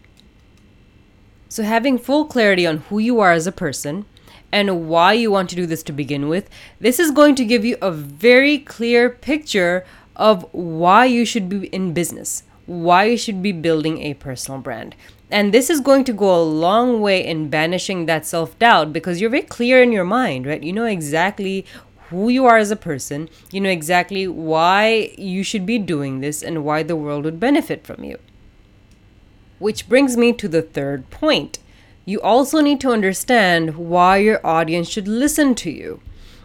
So, 1.50 1.62
having 1.62 1.96
full 1.96 2.26
clarity 2.26 2.66
on 2.66 2.78
who 2.88 2.98
you 2.98 3.20
are 3.20 3.32
as 3.32 3.46
a 3.46 3.52
person 3.52 4.04
and 4.52 4.86
why 4.90 5.14
you 5.14 5.30
want 5.30 5.48
to 5.48 5.56
do 5.56 5.64
this 5.64 5.82
to 5.84 5.92
begin 5.92 6.28
with, 6.28 6.50
this 6.78 6.98
is 6.98 7.10
going 7.10 7.34
to 7.36 7.44
give 7.46 7.64
you 7.64 7.78
a 7.80 7.90
very 7.90 8.58
clear 8.58 9.08
picture 9.08 9.86
of 10.14 10.46
why 10.52 11.06
you 11.06 11.24
should 11.24 11.48
be 11.48 11.68
in 11.68 11.94
business, 11.94 12.42
why 12.66 13.04
you 13.04 13.16
should 13.16 13.42
be 13.42 13.52
building 13.52 14.02
a 14.02 14.12
personal 14.12 14.60
brand. 14.60 14.94
And 15.30 15.52
this 15.52 15.68
is 15.68 15.80
going 15.80 16.04
to 16.04 16.12
go 16.12 16.34
a 16.34 16.42
long 16.42 17.00
way 17.00 17.24
in 17.24 17.50
banishing 17.50 18.06
that 18.06 18.24
self 18.24 18.58
doubt 18.58 18.92
because 18.92 19.20
you're 19.20 19.30
very 19.30 19.42
clear 19.42 19.82
in 19.82 19.92
your 19.92 20.04
mind, 20.04 20.46
right? 20.46 20.62
You 20.62 20.72
know 20.72 20.86
exactly 20.86 21.66
who 22.08 22.30
you 22.30 22.46
are 22.46 22.56
as 22.56 22.70
a 22.70 22.76
person, 22.76 23.28
you 23.52 23.60
know 23.60 23.68
exactly 23.68 24.26
why 24.26 25.12
you 25.18 25.42
should 25.42 25.66
be 25.66 25.78
doing 25.78 26.20
this 26.20 26.42
and 26.42 26.64
why 26.64 26.82
the 26.82 26.96
world 26.96 27.24
would 27.24 27.38
benefit 27.38 27.86
from 27.86 28.02
you. 28.02 28.18
Which 29.58 29.88
brings 29.88 30.16
me 30.16 30.32
to 30.32 30.48
the 30.48 30.62
third 30.62 31.10
point. 31.10 31.58
You 32.06 32.20
also 32.22 32.62
need 32.62 32.80
to 32.80 32.92
understand 32.92 33.76
why 33.76 34.16
your 34.18 34.44
audience 34.46 34.88
should 34.88 35.06
listen 35.06 35.54
to 35.56 35.70
you. 35.70 36.00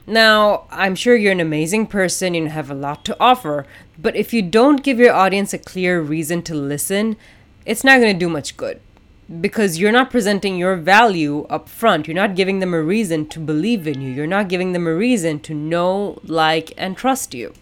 Now, 0.05 0.65
I'm 0.69 0.95
sure 0.95 1.15
you're 1.15 1.31
an 1.31 1.39
amazing 1.39 1.87
person 1.87 2.35
and 2.35 2.49
have 2.49 2.69
a 2.69 2.75
lot 2.75 3.05
to 3.05 3.15
offer, 3.17 3.65
but 3.97 4.17
if 4.17 4.33
you 4.33 4.41
don't 4.41 4.83
give 4.83 4.99
your 4.99 5.13
audience 5.13 5.53
a 5.53 5.57
clear 5.57 6.01
reason 6.01 6.41
to 6.43 6.53
listen, 6.53 7.15
it's 7.65 7.83
not 7.83 7.99
going 7.99 8.13
to 8.13 8.19
do 8.19 8.29
much 8.29 8.57
good 8.57 8.79
because 9.41 9.79
you're 9.79 9.91
not 9.91 10.11
presenting 10.11 10.57
your 10.57 10.75
value 10.75 11.45
up 11.49 11.69
front. 11.69 12.07
You're 12.07 12.15
not 12.15 12.35
giving 12.35 12.59
them 12.59 12.73
a 12.73 12.81
reason 12.81 13.27
to 13.29 13.39
believe 13.39 13.87
in 13.87 14.01
you. 14.01 14.11
You're 14.11 14.27
not 14.27 14.49
giving 14.49 14.73
them 14.73 14.87
a 14.87 14.93
reason 14.93 15.39
to 15.41 15.53
know, 15.53 16.19
like, 16.23 16.73
and 16.77 16.97
trust 16.97 17.33
you. 17.33 17.53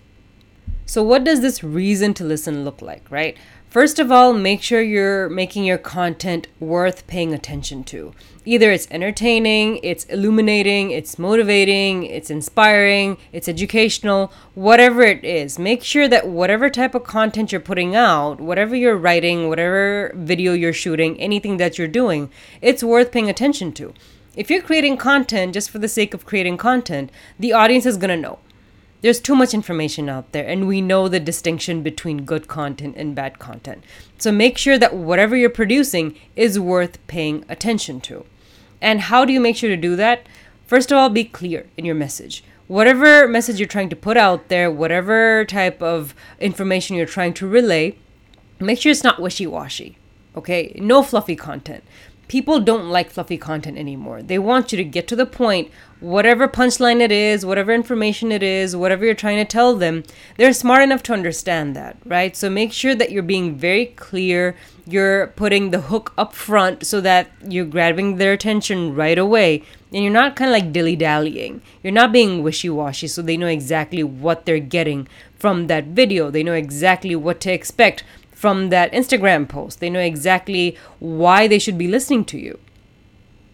So, 0.86 1.04
what 1.04 1.24
does 1.24 1.42
this 1.42 1.64
reason 1.64 2.14
to 2.16 2.24
listen 2.24 2.66
look 2.66 2.82
like, 2.82 3.10
right? 3.10 3.38
First 3.72 4.00
of 4.00 4.12
all, 4.12 4.34
make 4.34 4.62
sure 4.62 4.82
you're 4.82 5.30
making 5.30 5.64
your 5.64 5.78
content 5.78 6.50
worth 6.60 7.08
paying 7.08 7.34
attention 7.34 7.86
to. 7.86 8.12
Either 8.44 8.70
it's 8.70 8.86
entertaining, 8.92 9.80
it's 9.82 10.04
illuminating, 10.08 10.92
it's 10.92 11.18
motivating, 11.18 12.04
it's 12.04 12.30
inspiring, 12.30 13.16
it's 13.32 13.48
educational, 13.48 14.30
whatever 14.56 15.04
it 15.04 15.24
is. 15.24 15.58
Make 15.58 15.86
sure 15.86 16.10
that 16.10 16.28
whatever 16.28 16.70
type 16.70 16.94
of 16.94 17.06
content 17.06 17.54
you're 17.54 17.62
putting 17.62 17.96
out, 17.96 18.42
whatever 18.42 18.76
you're 18.76 18.98
writing, 18.98 19.48
whatever 19.48 20.12
video 20.16 20.52
you're 20.52 20.74
shooting, 20.74 21.18
anything 21.18 21.56
that 21.56 21.78
you're 21.78 21.88
doing, 21.88 22.30
it's 22.62 22.84
worth 22.84 23.14
paying 23.14 23.30
attention 23.30 23.72
to. 23.76 23.94
If 24.36 24.50
you're 24.50 24.62
creating 24.62 24.98
content 24.98 25.54
just 25.54 25.70
for 25.70 25.80
the 25.80 25.88
sake 25.88 26.14
of 26.14 26.26
creating 26.26 26.58
content, 26.58 27.10
the 27.40 27.54
audience 27.54 27.86
is 27.86 27.96
going 27.96 28.10
to 28.10 28.18
know 28.18 28.40
There's 29.02 29.20
too 29.20 29.34
much 29.34 29.56
information 29.56 30.10
out 30.10 30.32
there, 30.32 30.48
and 30.48 30.68
we 30.68 30.80
know 30.80 31.08
the 31.08 31.20
distinction 31.20 31.82
between 31.82 32.24
good 32.24 32.48
content 32.48 32.96
and 32.98 33.16
bad 33.16 33.40
content. 33.40 33.84
So 34.20 34.32
make 34.32 34.60
sure 34.60 34.78
that 34.78 34.96
whatever 34.96 35.36
you're 35.36 35.50
producing 35.50 36.16
is 36.36 36.60
worth 36.60 37.06
paying 37.08 37.44
attention 37.50 38.00
to. 38.02 38.26
And 38.80 39.02
how 39.02 39.26
do 39.26 39.34
you 39.34 39.40
make 39.40 39.56
sure 39.56 39.72
to 39.72 39.78
do 39.78 39.96
that? 39.96 40.28
First 40.68 40.92
of 40.92 41.00
all, 41.00 41.10
be 41.10 41.24
clear 41.24 41.66
in 41.78 41.86
your 41.86 41.96
message. 41.96 42.44
Whatever 42.68 43.28
message 43.28 43.60
you're 43.60 43.68
trying 43.68 43.90
to 43.90 43.96
put 43.96 44.18
out 44.18 44.50
there, 44.50 44.70
whatever 44.70 45.46
type 45.46 45.82
of 45.82 46.14
information 46.40 46.96
you're 46.96 47.08
trying 47.08 47.34
to 47.34 47.48
relay, 47.48 47.98
make 48.60 48.80
sure 48.80 48.92
it's 48.92 49.04
not 49.04 49.20
wishy 49.20 49.48
washy. 49.48 49.98
Okay? 50.36 50.74
No 50.76 51.02
fluffy 51.02 51.36
content 51.36 51.84
people 52.32 52.62
don't 52.62 52.90
like 52.90 53.12
fluffy 53.12 53.38
content 53.38 53.78
anymore. 53.78 54.24
They 54.24 54.40
want 54.40 54.72
you 54.72 54.78
to 54.78 54.86
get 54.86 55.06
to 55.10 55.18
the 55.18 55.26
point, 55.26 55.70
whatever 56.00 56.48
punchline 56.48 57.02
it 57.02 57.12
is, 57.12 57.46
whatever 57.46 57.74
information 57.74 58.32
it 58.32 58.42
is, 58.42 58.74
whatever 58.74 59.04
you're 59.04 59.14
trying 59.14 59.36
to 59.36 59.44
tell 59.44 59.76
them, 59.76 60.06
they're 60.38 60.54
smart 60.54 60.82
enough 60.82 61.04
to 61.04 61.14
understand 61.14 61.76
that, 61.76 61.98
right? 62.06 62.34
So 62.38 62.50
make 62.50 62.72
sure 62.72 62.96
that 62.96 63.12
you're 63.12 63.22
being 63.22 63.58
very 63.58 63.88
clear, 63.88 64.56
you're 64.88 65.28
putting 65.28 65.72
the 65.72 65.82
hook 65.82 66.14
up 66.18 66.34
front 66.34 66.86
so 66.88 67.02
that 67.02 67.32
you're 67.46 67.66
grabbing 67.66 68.16
their 68.16 68.32
attention 68.32 68.96
right 68.96 69.18
away. 69.18 69.64
And 69.92 70.02
you're 70.02 70.14
not 70.14 70.38
kind 70.38 70.50
of 70.50 70.54
like 70.54 70.72
dilly 70.72 70.96
dallying. 70.96 71.62
You're 71.84 71.92
not 71.92 72.14
being 72.14 72.44
wishy 72.44 72.70
washy, 72.70 73.08
so 73.08 73.22
they 73.22 73.36
know 73.36 73.48
exactly 73.48 74.04
what 74.06 74.46
they're 74.46 74.60
getting 74.60 75.10
from 75.38 75.68
that 75.68 75.88
video. 75.88 76.32
They 76.32 76.44
know 76.44 76.54
exactly 76.54 77.14
what 77.14 77.42
to 77.42 77.52
expect 77.52 78.06
from 78.42 78.70
that 78.70 78.92
Instagram 78.92 79.48
post. 79.48 79.80
They 79.80 79.90
know 79.92 80.00
exactly 80.00 80.76
why 80.98 81.48
they 81.48 81.60
should 81.60 81.78
be 81.78 81.88
listening 81.88 82.26
to 82.26 82.40
you. 82.40 82.58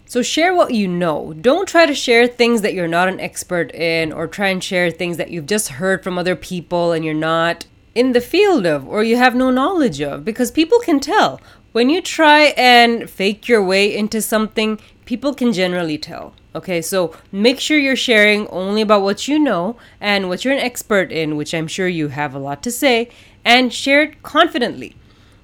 So 0.06 0.22
share 0.22 0.56
what 0.56 0.74
you 0.74 0.88
know. 0.88 1.34
Don't 1.34 1.68
try 1.68 1.86
to 1.86 1.94
share 1.94 2.26
things 2.26 2.62
that 2.62 2.74
you're 2.74 2.88
not 2.88 3.10
an 3.10 3.20
expert 3.20 3.76
in 3.76 4.14
or 4.14 4.28
try 4.28 4.48
and 4.48 4.64
share 4.64 4.90
things 4.90 5.18
that 5.18 5.30
you've 5.30 5.46
just 5.46 5.68
heard 5.68 6.06
from 6.06 6.18
other 6.18 6.38
people 6.38 6.94
and 6.94 7.04
you're 7.04 7.14
not 7.14 7.66
in 7.96 8.14
the 8.14 8.22
field 8.22 8.66
of 8.66 8.88
or 8.88 9.04
you 9.04 9.18
have 9.18 9.36
no 9.36 9.52
knowledge 9.52 10.00
of 10.00 10.24
because 10.24 10.52
people 10.52 10.80
can 10.80 11.02
tell. 11.02 11.42
When 11.74 11.90
you 11.90 12.02
try 12.02 12.54
and 12.58 13.10
fake 13.10 13.48
your 13.48 13.64
way 13.64 13.96
into 13.96 14.22
something, 14.22 14.80
people 15.06 15.34
can 15.34 15.54
generally 15.54 15.98
tell. 15.98 16.34
Okay, 16.56 16.82
so 16.82 17.14
make 17.32 17.60
sure 17.60 17.78
you're 17.78 17.96
sharing 17.96 18.48
only 18.48 18.82
about 18.82 19.04
what 19.04 19.28
you 19.28 19.38
know 19.38 19.78
and 20.02 20.28
what 20.28 20.44
you're 20.44 20.54
an 20.56 20.60
expert 20.60 21.12
in, 21.12 21.36
which 21.36 21.54
I'm 21.54 21.68
sure 21.68 21.88
you 21.88 22.08
have 22.08 22.34
a 22.34 22.40
lot 22.40 22.64
to 22.64 22.72
say, 22.72 23.10
and 23.46 23.72
share 23.72 24.02
it 24.02 24.24
confidently. 24.24 24.96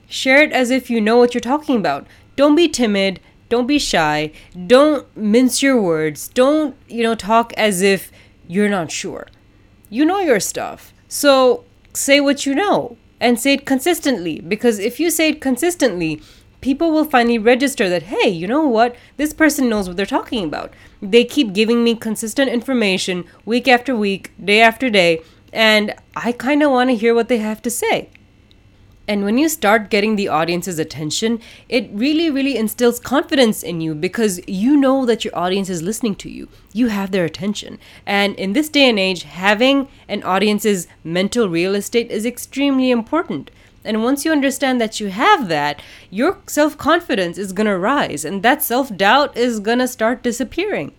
Share 0.07 0.41
it 0.41 0.51
as 0.51 0.71
if 0.71 0.89
you 0.89 0.99
know 0.99 1.17
what 1.17 1.33
you're 1.33 1.41
talking 1.41 1.77
about. 1.77 2.07
Don't 2.35 2.55
be 2.55 2.67
timid, 2.67 3.19
don't 3.49 3.67
be 3.67 3.77
shy, 3.77 4.31
don't 4.65 5.05
mince 5.15 5.61
your 5.61 5.79
words, 5.79 6.29
don't, 6.29 6.75
you 6.87 7.03
know, 7.03 7.13
talk 7.13 7.53
as 7.53 7.83
if 7.83 8.11
you're 8.47 8.69
not 8.69 8.91
sure. 8.91 9.27
You 9.89 10.05
know 10.05 10.19
your 10.19 10.39
stuff. 10.39 10.93
So 11.07 11.63
say 11.93 12.19
what 12.19 12.47
you 12.47 12.55
know 12.55 12.97
and 13.23 13.39
say 13.39 13.53
it 13.53 13.65
consistently 13.65 14.41
because 14.41 14.79
if 14.79 14.99
you 14.99 15.09
say 15.09 15.29
it 15.29 15.41
consistently, 15.41 16.21
people 16.59 16.91
will 16.91 17.05
finally 17.05 17.37
register 17.37 17.89
that, 17.89 18.03
hey, 18.03 18.29
you 18.29 18.47
know 18.47 18.67
what? 18.67 18.95
This 19.17 19.33
person 19.33 19.69
knows 19.69 19.87
what 19.87 19.97
they're 19.97 20.05
talking 20.05 20.43
about. 20.43 20.73
They 21.01 21.23
keep 21.23 21.53
giving 21.53 21.83
me 21.83 21.95
consistent 21.95 22.51
information 22.51 23.25
week 23.45 23.67
after 23.67 23.95
week, 23.95 24.31
day 24.43 24.61
after 24.61 24.89
day, 24.89 25.21
and 25.53 25.95
I 26.15 26.33
kind 26.33 26.61
of 26.61 26.71
want 26.71 26.89
to 26.89 26.95
hear 26.95 27.15
what 27.15 27.29
they 27.29 27.37
have 27.37 27.61
to 27.63 27.69
say. 27.69 28.09
And 29.05 29.25
when 29.25 29.37
you 29.37 29.49
start 29.49 29.89
getting 29.89 30.15
the 30.15 30.29
audience's 30.29 30.79
attention, 30.79 31.41
it 31.67 31.89
really, 31.91 32.29
really 32.29 32.55
instills 32.55 33.01
confidence 33.01 33.61
in 33.61 33.81
you 33.81 33.95
because 33.95 34.39
you 34.47 34.77
know 34.77 35.05
that 35.05 35.25
your 35.25 35.37
audience 35.37 35.69
is 35.69 35.81
listening 35.81 36.15
to 36.15 36.29
you. 36.29 36.47
You 36.71 36.87
have 36.87 37.11
their 37.11 37.25
attention. 37.25 37.79
And 38.05 38.33
in 38.35 38.53
this 38.53 38.69
day 38.69 38.87
and 38.87 38.97
age, 38.97 39.23
having 39.23 39.89
an 40.07 40.23
audience's 40.23 40.87
mental 41.03 41.49
real 41.49 41.75
estate 41.75 42.11
is 42.11 42.25
extremely 42.25 42.91
important. 42.91 43.51
And 43.83 44.03
once 44.03 44.23
you 44.23 44.31
understand 44.31 44.79
that 44.79 45.01
you 45.01 45.09
have 45.09 45.49
that, 45.49 45.81
your 46.09 46.37
self 46.47 46.77
confidence 46.77 47.37
is 47.37 47.51
going 47.51 47.67
to 47.67 47.77
rise 47.77 48.23
and 48.23 48.41
that 48.41 48.63
self 48.63 48.95
doubt 48.95 49.35
is 49.35 49.59
going 49.59 49.79
to 49.79 49.87
start 49.87 50.23
disappearing. 50.23 50.93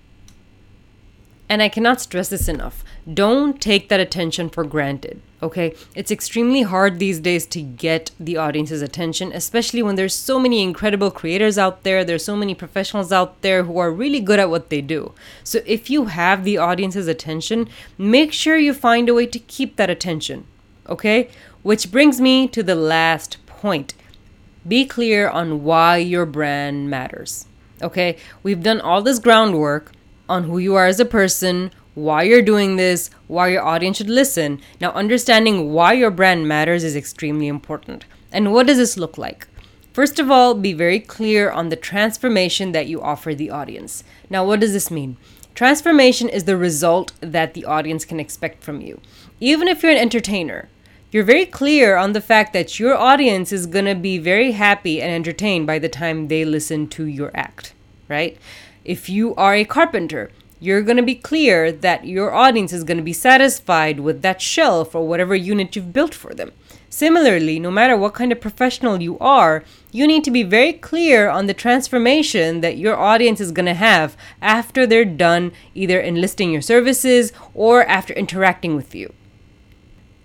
And 1.49 1.63
I 1.63 1.71
cannot 1.71 2.01
stress 2.01 2.29
this 2.29 2.49
enough. 2.49 2.85
Don't 3.13 3.61
take 3.61 3.89
that 3.89 4.01
attention 4.01 4.51
for 4.51 4.65
granted, 4.65 5.23
okay? 5.45 5.75
It's 5.95 6.11
extremely 6.11 6.63
hard 6.63 6.99
these 6.99 7.21
days 7.21 7.47
to 7.49 7.63
get 7.63 8.11
the 8.19 8.37
audience's 8.37 8.83
attention, 8.83 9.31
especially 9.33 9.83
when 9.83 9.95
there's 9.95 10.15
so 10.15 10.39
many 10.39 10.63
incredible 10.63 11.11
creators 11.11 11.59
out 11.59 11.83
there, 11.83 12.05
there's 12.05 12.25
so 12.25 12.37
many 12.37 12.55
professionals 12.55 13.13
out 13.13 13.43
there 13.43 13.65
who 13.65 13.79
are 13.79 13.93
really 13.93 14.21
good 14.21 14.41
at 14.41 14.51
what 14.51 14.71
they 14.71 14.81
do. 14.81 15.13
So 15.45 15.61
if 15.67 15.91
you 15.91 16.07
have 16.07 16.45
the 16.45 16.59
audience's 16.59 17.07
attention, 17.07 17.69
make 17.99 18.33
sure 18.33 18.57
you 18.57 18.75
find 18.75 19.09
a 19.09 19.15
way 19.15 19.27
to 19.27 19.39
keep 19.39 19.77
that 19.77 19.91
attention, 19.91 20.47
okay? 20.89 21.29
Which 21.63 21.93
brings 21.93 22.21
me 22.21 22.49
to 22.49 22.63
the 22.63 22.75
last 22.75 23.37
point 23.47 23.95
be 24.67 24.87
clear 24.87 25.29
on 25.29 25.63
why 25.63 25.99
your 25.99 26.25
brand 26.25 26.89
matters. 26.89 27.47
Okay, 27.83 28.17
we've 28.43 28.63
done 28.63 28.81
all 28.81 29.03
this 29.03 29.19
groundwork 29.19 29.93
on 30.27 30.45
who 30.45 30.57
you 30.57 30.75
are 30.75 30.87
as 30.87 31.01
a 31.01 31.05
person, 31.05 31.71
why 31.95 32.25
you're 32.25 32.43
doing 32.43 32.77
this, 32.77 33.11
why 33.27 33.49
your 33.49 33.63
audience 33.63 33.99
should 33.99 34.11
listen. 34.11 34.61
Now, 34.81 34.91
understanding 34.93 35.73
why 35.73 35.93
your 35.93 36.11
brand 36.11 36.49
matters 36.49 36.85
is 36.85 36.97
extremely 36.97 37.47
important. 37.47 38.05
And 38.33 38.53
what 38.53 38.67
does 38.67 38.79
this 38.79 38.97
look 38.97 39.17
like? 39.17 39.47
First 39.93 40.19
of 40.19 40.31
all, 40.31 40.55
be 40.55 40.73
very 40.73 40.99
clear 40.99 41.51
on 41.51 41.69
the 41.69 41.77
transformation 41.77 42.73
that 42.73 42.89
you 42.89 43.01
offer 43.01 43.33
the 43.33 43.51
audience. 43.51 44.03
Now, 44.29 44.45
what 44.45 44.59
does 44.59 44.73
this 44.73 44.91
mean? 44.91 45.17
Transformation 45.55 46.29
is 46.29 46.45
the 46.45 46.57
result 46.57 47.13
that 47.21 47.55
the 47.55 47.65
audience 47.65 48.05
can 48.05 48.19
expect 48.19 48.65
from 48.65 48.81
you. 48.81 49.01
Even 49.39 49.69
if 49.69 49.83
you're 49.83 49.93
an 49.93 49.99
entertainer, 49.99 50.69
you're 51.13 51.23
very 51.23 51.47
clear 51.47 51.97
on 51.97 52.13
the 52.13 52.21
fact 52.21 52.53
that 52.55 52.81
your 52.81 52.97
audience 52.97 53.53
is 53.53 53.67
going 53.67 53.85
to 53.85 53.95
be 53.95 54.19
very 54.19 54.51
happy 54.51 55.01
and 55.01 55.13
entertained 55.13 55.65
by 55.65 55.79
the 55.79 55.89
time 55.89 56.27
they 56.27 56.45
listen 56.45 56.89
to 56.89 57.05
your 57.05 57.31
act, 57.35 57.73
right? 58.09 58.37
If 58.85 59.09
you 59.09 59.33
are 59.37 59.55
a 59.55 59.65
carpenter, 59.65 60.33
you're 60.65 60.83
going 60.83 60.97
to 60.97 61.03
be 61.03 61.15
clear 61.15 61.71
that 61.71 62.07
your 62.07 62.33
audience 62.33 62.73
is 62.73 62.85
going 62.85 62.97
to 62.97 63.03
be 63.03 63.13
satisfied 63.13 64.01
with 64.01 64.23
that 64.23 64.41
shelf 64.41 64.95
or 64.95 65.07
whatever 65.07 65.35
unit 65.35 65.77
you've 65.77 65.93
built 65.93 66.15
for 66.15 66.33
them. 66.33 66.53
Similarly, 66.89 67.59
no 67.59 67.71
matter 67.71 67.97
what 67.97 68.15
kind 68.15 68.31
of 68.31 68.41
professional 68.41 69.03
you 69.03 69.19
are, 69.19 69.65
you 69.91 70.07
need 70.07 70.25
to 70.25 70.31
be 70.31 70.43
very 70.43 70.73
clear 70.73 71.29
on 71.29 71.47
the 71.47 71.55
transformation 71.55 72.61
that 72.61 72.79
your 72.79 72.97
audience 72.97 73.41
is 73.41 73.53
going 73.53 73.67
to 73.67 73.75
have 73.75 74.17
after 74.41 74.87
they're 74.87 75.05
done 75.05 75.53
either 75.75 76.01
enlisting 76.01 76.53
your 76.53 76.63
services 76.63 77.33
or 77.53 77.85
after 77.87 78.15
interacting 78.15 78.77
with 78.77 78.95
you. 78.95 79.13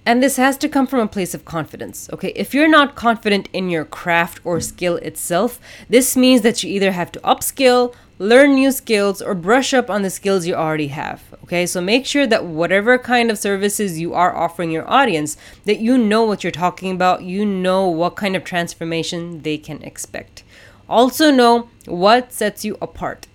And 0.05 0.24
this 0.24 0.38
has 0.38 0.58
to 0.60 0.69
come 0.69 0.88
from 0.88 1.01
a 1.01 1.08
place 1.08 1.34
of 1.34 1.46
confidence. 1.46 2.10
Okay, 2.13 2.34
if 2.36 2.53
you're 2.53 2.69
not 2.69 2.96
confident 2.96 3.50
in 3.51 3.69
your 3.69 3.86
craft 3.86 4.39
or 4.43 4.60
skill 4.60 4.96
itself, 4.98 5.60
this 5.89 6.15
means 6.15 6.41
that 6.41 6.63
you 6.63 6.72
either 6.72 6.93
have 6.93 7.12
to 7.12 7.19
upskill, 7.19 7.93
learn 8.19 8.53
new 8.53 8.71
skills, 8.71 9.21
or 9.21 9.33
brush 9.33 9.73
up 9.73 9.89
on 9.89 10.01
the 10.01 10.09
skills 10.09 10.45
you 10.45 10.53
already 10.53 10.89
have. 10.89 11.23
Okay, 11.43 11.65
so 11.65 11.81
make 11.81 12.05
sure 12.05 12.27
that 12.27 12.45
whatever 12.45 12.97
kind 12.97 13.31
of 13.31 13.39
services 13.39 13.99
you 13.99 14.13
are 14.13 14.35
offering 14.35 14.71
your 14.71 14.88
audience, 14.89 15.38
that 15.65 15.79
you 15.79 15.97
know 15.97 16.23
what 16.23 16.43
you're 16.43 16.51
talking 16.51 16.91
about, 16.91 17.23
you 17.23 17.45
know 17.45 17.88
what 17.88 18.17
kind 18.17 18.35
of 18.35 18.43
transformation 18.43 19.41
they 19.41 19.57
can 19.57 19.81
expect. 19.81 20.43
Also, 20.89 21.31
know 21.31 21.69
what 21.85 22.33
sets 22.33 22.65
you 22.65 22.77
apart. 22.81 23.27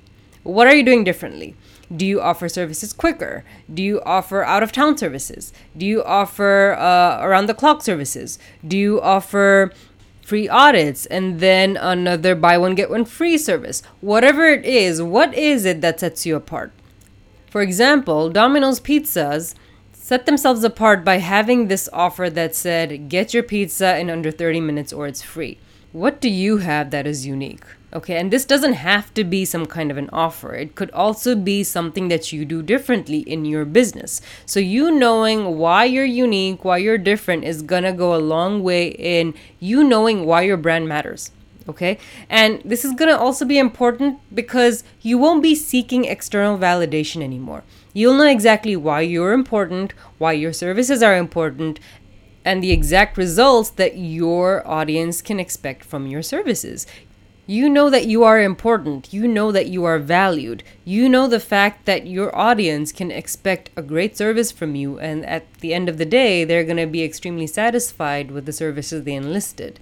What 0.42 0.66
are 0.66 0.74
you 0.74 0.84
doing 0.84 1.02
differently? 1.02 1.56
Do 1.94 2.04
you 2.04 2.20
offer 2.20 2.48
services 2.48 2.92
quicker? 2.92 3.44
Do 3.72 3.82
you 3.82 4.02
offer 4.02 4.42
out 4.42 4.62
of 4.62 4.72
town 4.72 4.98
services? 4.98 5.52
Do 5.76 5.86
you 5.86 6.02
offer 6.02 6.74
uh, 6.74 7.20
around 7.22 7.46
the 7.46 7.54
clock 7.54 7.82
services? 7.82 8.38
Do 8.66 8.76
you 8.76 9.00
offer 9.00 9.72
free 10.24 10.48
audits 10.48 11.06
and 11.06 11.40
then 11.40 11.76
another 11.76 12.34
buy 12.34 12.58
one 12.58 12.74
get 12.74 12.90
one 12.90 13.04
free 13.04 13.38
service? 13.38 13.82
Whatever 14.00 14.46
it 14.46 14.64
is, 14.64 15.02
what 15.02 15.34
is 15.34 15.64
it 15.64 15.80
that 15.80 16.00
sets 16.00 16.26
you 16.26 16.36
apart? 16.36 16.72
For 17.50 17.62
example, 17.62 18.30
Domino's 18.30 18.80
Pizzas 18.80 19.54
set 19.92 20.26
themselves 20.26 20.64
apart 20.64 21.04
by 21.04 21.18
having 21.18 21.68
this 21.68 21.88
offer 21.92 22.28
that 22.30 22.54
said, 22.54 23.08
get 23.08 23.32
your 23.32 23.42
pizza 23.42 23.98
in 23.98 24.10
under 24.10 24.30
30 24.30 24.60
minutes 24.60 24.92
or 24.92 25.06
it's 25.06 25.22
free. 25.22 25.58
What 25.92 26.20
do 26.20 26.28
you 26.28 26.58
have 26.58 26.90
that 26.90 27.06
is 27.06 27.24
unique? 27.26 27.64
Okay, 27.94 28.16
and 28.16 28.32
this 28.32 28.44
doesn't 28.44 28.72
have 28.72 29.14
to 29.14 29.22
be 29.22 29.44
some 29.44 29.66
kind 29.66 29.88
of 29.88 29.96
an 29.96 30.10
offer. 30.12 30.52
It 30.52 30.74
could 30.74 30.90
also 30.90 31.36
be 31.36 31.62
something 31.62 32.08
that 32.08 32.32
you 32.32 32.44
do 32.44 32.60
differently 32.60 33.20
in 33.20 33.44
your 33.44 33.64
business. 33.64 34.20
So, 34.46 34.58
you 34.58 34.90
knowing 34.90 35.58
why 35.58 35.84
you're 35.84 36.04
unique, 36.04 36.64
why 36.64 36.78
you're 36.78 36.98
different 36.98 37.44
is 37.44 37.62
gonna 37.62 37.92
go 37.92 38.12
a 38.12 38.18
long 38.18 38.64
way 38.64 38.88
in 38.88 39.32
you 39.60 39.84
knowing 39.84 40.26
why 40.26 40.42
your 40.42 40.56
brand 40.56 40.88
matters. 40.88 41.30
Okay, 41.68 41.98
and 42.28 42.60
this 42.64 42.84
is 42.84 42.92
gonna 42.94 43.16
also 43.16 43.44
be 43.44 43.58
important 43.58 44.18
because 44.34 44.82
you 45.00 45.16
won't 45.16 45.42
be 45.42 45.54
seeking 45.54 46.04
external 46.04 46.58
validation 46.58 47.22
anymore. 47.22 47.62
You'll 47.92 48.18
know 48.18 48.26
exactly 48.26 48.74
why 48.74 49.02
you're 49.02 49.32
important, 49.32 49.94
why 50.18 50.32
your 50.32 50.52
services 50.52 51.00
are 51.00 51.16
important, 51.16 51.78
and 52.44 52.60
the 52.60 52.72
exact 52.72 53.16
results 53.16 53.70
that 53.70 53.96
your 53.96 54.66
audience 54.68 55.22
can 55.22 55.38
expect 55.38 55.84
from 55.84 56.06
your 56.06 56.22
services 56.22 56.86
You 57.46 57.68
know 57.68 57.90
that 57.90 58.06
you 58.06 58.24
are 58.24 58.40
important. 58.40 59.12
You 59.12 59.28
know 59.28 59.52
that 59.52 59.66
you 59.66 59.84
are 59.84 59.98
valued. 59.98 60.62
You 60.82 61.10
know 61.10 61.26
the 61.26 61.38
fact 61.38 61.84
that 61.84 62.06
your 62.06 62.34
audience 62.34 62.90
can 62.90 63.10
expect 63.10 63.68
a 63.76 63.82
great 63.82 64.16
service 64.16 64.50
from 64.50 64.74
you, 64.74 64.98
and 64.98 65.26
at 65.26 65.52
the 65.60 65.74
end 65.74 65.90
of 65.90 65.98
the 65.98 66.06
day, 66.06 66.44
they're 66.44 66.64
going 66.64 66.78
to 66.78 66.86
be 66.86 67.02
extremely 67.02 67.46
satisfied 67.46 68.30
with 68.30 68.46
the 68.46 68.52
services 68.52 69.04
they 69.04 69.12
enlisted. 69.12 69.78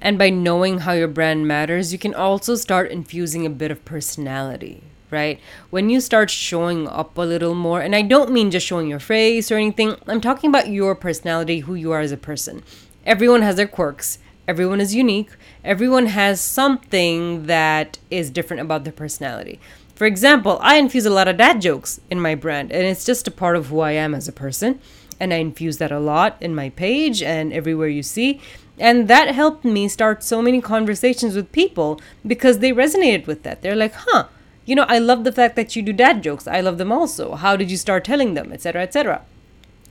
And 0.00 0.18
by 0.20 0.30
knowing 0.30 0.78
how 0.78 0.92
your 0.92 1.08
brand 1.08 1.48
matters, 1.48 1.92
you 1.92 1.98
can 1.98 2.14
also 2.14 2.54
start 2.54 2.92
infusing 2.92 3.44
a 3.44 3.50
bit 3.50 3.72
of 3.72 3.84
personality, 3.84 4.84
right? 5.10 5.40
When 5.70 5.90
you 5.90 6.00
start 6.00 6.30
showing 6.30 6.86
up 6.86 7.18
a 7.18 7.22
little 7.22 7.56
more, 7.56 7.80
and 7.80 7.96
I 7.96 8.02
don't 8.02 8.30
mean 8.30 8.52
just 8.52 8.68
showing 8.68 8.86
your 8.86 9.00
face 9.00 9.50
or 9.50 9.56
anything, 9.56 9.96
I'm 10.06 10.20
talking 10.20 10.48
about 10.48 10.68
your 10.68 10.94
personality, 10.94 11.58
who 11.60 11.74
you 11.74 11.90
are 11.90 12.00
as 12.00 12.12
a 12.12 12.16
person. 12.16 12.62
Everyone 13.04 13.42
has 13.42 13.56
their 13.56 13.66
quirks 13.66 14.20
Everyone 14.50 14.80
is 14.80 14.96
unique. 14.96 15.30
Everyone 15.64 16.06
has 16.06 16.40
something 16.40 17.46
that 17.46 17.98
is 18.10 18.30
different 18.30 18.60
about 18.60 18.82
their 18.82 18.92
personality. 18.92 19.60
For 19.94 20.06
example, 20.06 20.58
I 20.60 20.74
infuse 20.74 21.06
a 21.06 21.16
lot 21.18 21.28
of 21.28 21.36
dad 21.36 21.60
jokes 21.62 22.00
in 22.10 22.20
my 22.20 22.34
brand, 22.34 22.72
and 22.72 22.84
it's 22.84 23.04
just 23.04 23.28
a 23.28 23.30
part 23.30 23.54
of 23.54 23.66
who 23.66 23.78
I 23.78 23.92
am 23.92 24.12
as 24.12 24.26
a 24.26 24.32
person. 24.32 24.80
And 25.20 25.32
I 25.32 25.36
infuse 25.36 25.78
that 25.78 25.92
a 25.92 26.00
lot 26.00 26.36
in 26.40 26.52
my 26.52 26.70
page 26.70 27.22
and 27.22 27.52
everywhere 27.52 27.86
you 27.86 28.02
see. 28.02 28.40
And 28.76 29.06
that 29.06 29.32
helped 29.32 29.64
me 29.64 29.86
start 29.86 30.24
so 30.24 30.42
many 30.42 30.60
conversations 30.60 31.36
with 31.36 31.52
people 31.52 32.00
because 32.26 32.58
they 32.58 32.72
resonated 32.72 33.28
with 33.28 33.44
that. 33.44 33.62
They're 33.62 33.76
like, 33.76 33.94
huh, 33.94 34.26
you 34.64 34.74
know, 34.74 34.86
I 34.88 34.98
love 34.98 35.22
the 35.22 35.30
fact 35.30 35.54
that 35.54 35.76
you 35.76 35.82
do 35.82 35.92
dad 35.92 36.24
jokes. 36.24 36.48
I 36.48 36.60
love 36.60 36.78
them 36.78 36.90
also. 36.90 37.36
How 37.36 37.54
did 37.54 37.70
you 37.70 37.76
start 37.76 38.04
telling 38.04 38.34
them, 38.34 38.52
etc., 38.52 38.82
etc. 38.82 39.22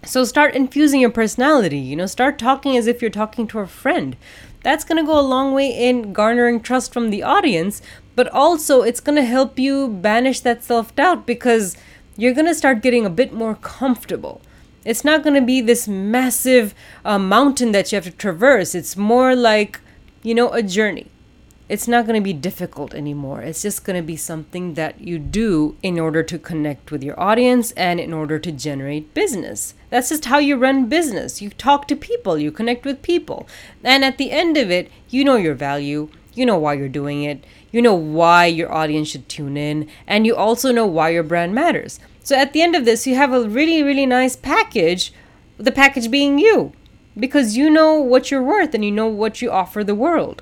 So 0.06 0.24
start 0.24 0.56
infusing 0.56 1.02
your 1.02 1.10
personality, 1.10 1.78
you 1.78 1.96
know, 1.96 2.06
start 2.06 2.40
talking 2.40 2.78
as 2.78 2.88
if 2.88 3.02
you're 3.02 3.12
talking 3.12 3.48
to 3.48 3.60
a 3.60 3.68
friend 3.68 4.16
that's 4.62 4.84
going 4.84 4.98
to 4.98 5.06
go 5.06 5.18
a 5.18 5.22
long 5.22 5.54
way 5.54 5.70
in 5.70 6.12
garnering 6.14 6.62
trust 6.62 6.92
from 6.92 7.10
the 7.10 7.24
audience, 7.24 7.82
but 8.16 8.28
also 8.30 8.82
it's 8.82 9.00
going 9.00 9.16
to 9.16 9.24
help 9.24 9.58
you 9.58 9.88
banish 9.88 10.42
that 10.42 10.64
self 10.64 10.94
doubt 10.96 11.26
because 11.26 11.78
you're 12.18 12.34
going 12.34 12.48
to 12.48 12.56
start 12.56 12.82
getting 12.82 13.06
a 13.06 13.10
bit 13.10 13.34
more 13.34 13.56
comfortable. 13.56 14.42
It's 14.84 15.06
not 15.06 15.24
going 15.24 15.36
to 15.36 15.46
be 15.46 15.62
this 15.62 15.88
massive 15.88 16.74
uh, 17.06 17.20
mountain 17.20 17.72
that 17.72 17.92
you 17.92 17.98
have 17.98 18.06
to 18.06 18.12
traverse. 18.12 18.76
It's 18.76 18.98
more 18.98 19.36
like, 19.36 19.80
you 20.24 20.34
know, 20.34 20.52
a 20.52 20.64
journey 20.64 21.08
it's 21.70 21.88
not 21.88 22.08
going 22.08 22.20
to 22.20 22.24
be 22.24 22.34
difficult 22.34 22.96
anymore. 22.96 23.42
It's 23.42 23.62
just 23.62 23.86
going 23.86 23.96
to 23.96 24.06
be 24.06 24.16
something 24.16 24.74
that 24.74 25.00
you 25.00 25.20
do 25.20 25.78
in 25.84 26.00
order 26.00 26.24
to 26.24 26.40
connect 26.40 26.92
with 26.92 27.04
your 27.04 27.18
audience 27.20 27.72
and 27.74 28.00
in 28.00 28.12
order 28.12 28.40
to 28.40 28.52
generate 28.52 29.14
business. 29.14 29.76
That's 29.92 30.10
just 30.10 30.26
how 30.26 30.40
you 30.40 30.58
run 30.58 30.90
business. 30.90 31.44
You 31.44 31.52
talk 31.52 31.88
to 31.88 31.96
people, 31.96 32.40
you 32.40 32.52
connect 32.52 32.86
with 32.86 33.04
people. 33.04 33.48
And 33.84 34.04
at 34.04 34.18
the 34.18 34.32
end 34.32 34.58
of 34.58 34.72
it, 34.72 34.90
you 35.10 35.24
know 35.24 35.36
your 35.36 35.54
value, 35.54 36.10
you 36.34 36.44
know 36.44 36.58
why 36.58 36.74
you're 36.74 36.90
doing 36.90 37.24
it, 37.24 37.46
you 37.72 37.84
know 37.84 37.94
why 37.94 38.48
your 38.48 38.72
audience 38.74 39.10
should 39.10 39.30
tune 39.30 39.56
in, 39.56 39.88
and 40.08 40.26
you 40.26 40.36
also 40.36 40.72
know 40.72 40.88
why 40.88 41.10
your 41.10 41.24
brand 41.24 41.54
matters. 41.54 42.00
So 42.24 42.36
at 42.36 42.52
the 42.52 42.64
end 42.64 42.76
of 42.76 42.86
this, 42.86 43.06
you 43.06 43.14
have 43.16 43.32
a 43.32 43.48
really, 43.48 43.84
really 43.84 44.08
nice 44.08 44.36
package, 44.36 45.14
the 45.58 45.72
package 45.72 46.10
being 46.10 46.40
you, 46.40 46.74
because 47.16 47.58
you 47.58 47.70
know 47.70 47.94
what 47.94 48.32
you're 48.32 48.42
worth 48.42 48.74
and 48.74 48.84
you 48.84 48.92
know 48.92 49.08
what 49.08 49.40
you 49.40 49.52
offer 49.52 49.84
the 49.84 49.94
world. 49.94 50.42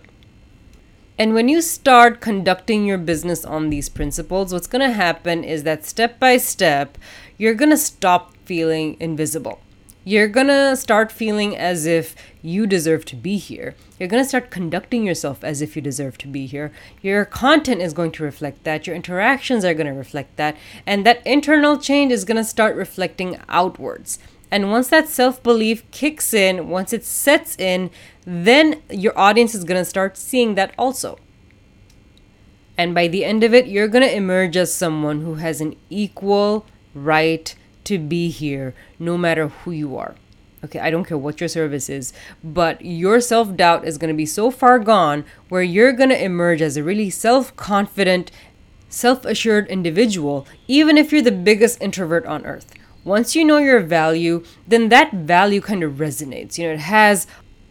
And 1.19 1.33
when 1.33 1.50
you 1.50 1.62
start 1.63 2.21
conducting 2.21 2.86
your 2.86 3.00
business 3.00 3.43
on 3.43 3.71
these 3.71 3.89
principles, 3.89 4.53
what's 4.53 4.67
going 4.67 4.88
to 4.88 4.93
happen 4.93 5.43
is 5.43 5.63
that 5.63 5.83
step 5.83 6.19
by 6.19 6.38
step, 6.38 6.95
you're 7.39 7.55
going 7.55 7.71
to 7.71 7.77
stop 7.77 8.36
feeling 8.45 8.97
invisible. 9.00 9.59
You're 10.03 10.27
going 10.27 10.47
to 10.47 10.77
start 10.77 11.12
feeling 11.12 11.57
as 11.57 11.88
if 11.88 12.15
you 12.43 12.67
deserve 12.67 13.03
to 13.05 13.15
be 13.15 13.38
here. 13.38 13.75
You're 14.00 14.07
going 14.07 14.24
to 14.24 14.29
start 14.29 14.51
conducting 14.51 15.03
yourself 15.05 15.43
as 15.43 15.59
if 15.62 15.75
you 15.75 15.81
deserve 15.81 16.19
to 16.19 16.27
be 16.27 16.45
here. 16.45 16.71
Your 17.01 17.25
content 17.25 17.81
is 17.81 17.93
going 17.93 18.12
to 18.12 18.24
reflect 18.24 18.63
that. 18.63 18.86
Your 18.86 18.95
interactions 18.95 19.65
are 19.65 19.74
going 19.74 19.88
to 19.88 19.93
reflect 19.93 20.38
that. 20.38 20.55
And 20.86 21.03
that 21.05 21.25
internal 21.25 21.77
change 21.77 22.12
is 22.12 22.25
going 22.25 22.38
to 22.38 22.43
start 22.43 22.75
reflecting 22.75 23.39
outwards. 23.50 24.19
And 24.50 24.72
once 24.72 24.88
that 24.89 25.10
self 25.10 25.44
belief 25.44 25.89
kicks 25.92 26.34
in, 26.34 26.70
once 26.70 26.94
it 26.94 27.04
sets 27.04 27.58
in, 27.58 27.89
then 28.25 28.82
your 28.89 29.18
audience 29.18 29.54
is 29.54 29.63
going 29.63 29.80
to 29.80 29.86
start 29.86 30.18
seeing 30.18 30.56
that 30.56 30.74
also. 30.77 31.18
And 32.77 32.94
by 32.94 33.08
the 33.08 33.25
end 33.25 33.44
of 33.44 33.54
it, 33.54 33.68
you're 33.68 33.88
going 33.88 34.08
to 34.08 34.16
emerge 34.16 34.56
as 34.56 34.74
someone 34.74 35.22
who 35.22 35.36
has 35.36 35.62
an 35.62 35.75
equal 35.89 36.66
right 36.94 37.54
to 37.86 37.98
be 37.98 38.29
here, 38.29 38.74
no 39.00 39.18
matter 39.18 39.48
who 39.48 39.72
you 39.72 39.98
are. 39.98 40.16
Okay, 40.64 40.79
I 40.79 40.90
don't 40.90 41.05
care 41.05 41.18
what 41.18 41.40
your 41.40 41.48
service 41.48 41.90
is, 41.90 42.14
but 42.44 42.83
your 42.83 43.20
self 43.20 43.55
doubt 43.55 43.86
is 43.86 43.98
going 43.98 44.14
to 44.14 44.18
be 44.18 44.25
so 44.25 44.50
far 44.50 44.79
gone 44.79 45.25
where 45.50 45.62
you're 45.62 45.94
going 45.94 46.10
to 46.10 46.24
emerge 46.24 46.62
as 46.62 46.77
a 46.77 46.83
really 46.83 47.10
self 47.10 47.55
confident, 47.55 48.31
self 48.88 49.25
assured 49.25 49.68
individual, 49.68 50.48
even 50.68 50.98
if 50.98 51.12
you're 51.12 51.22
the 51.22 51.31
biggest 51.31 51.81
introvert 51.81 52.25
on 52.25 52.46
earth 52.46 52.74
once 53.07 53.35
you 53.35 53.46
know 53.46 53.57
your 53.57 53.79
value, 53.79 54.43
then 54.67 54.89
that 54.89 55.11
value 55.13 55.61
kind 55.61 55.81
of 55.81 55.93
resonates. 55.93 56.57
You 56.57 56.67
know, 56.67 56.74
it 56.74 56.79
has 56.79 57.25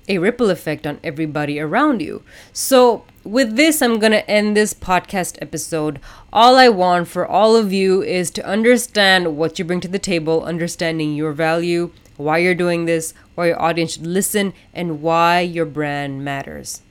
a 0.08 0.18
ripple 0.18 0.50
effect 0.50 0.86
on 0.86 0.98
everybody 1.04 1.60
around 1.60 2.00
you. 2.00 2.22
So, 2.52 3.04
with 3.22 3.56
this, 3.56 3.82
I'm 3.82 3.98
going 3.98 4.12
to 4.12 4.28
end 4.30 4.56
this 4.56 4.72
podcast 4.72 5.36
episode. 5.42 6.00
All 6.32 6.56
I 6.56 6.68
want 6.68 7.08
for 7.08 7.26
all 7.26 7.56
of 7.56 7.72
you 7.72 8.02
is 8.02 8.30
to 8.32 8.46
understand 8.46 9.36
what 9.36 9.58
you 9.58 9.64
bring 9.64 9.80
to 9.80 9.88
the 9.88 9.98
table, 9.98 10.44
understanding 10.44 11.14
your 11.14 11.32
value, 11.32 11.92
why 12.16 12.38
you're 12.38 12.54
doing 12.54 12.86
this, 12.86 13.12
why 13.34 13.48
your 13.48 13.60
audience 13.60 13.94
should 13.94 14.06
listen, 14.06 14.54
and 14.72 15.02
why 15.02 15.40
your 15.40 15.66
brand 15.66 16.24
matters. 16.24 16.82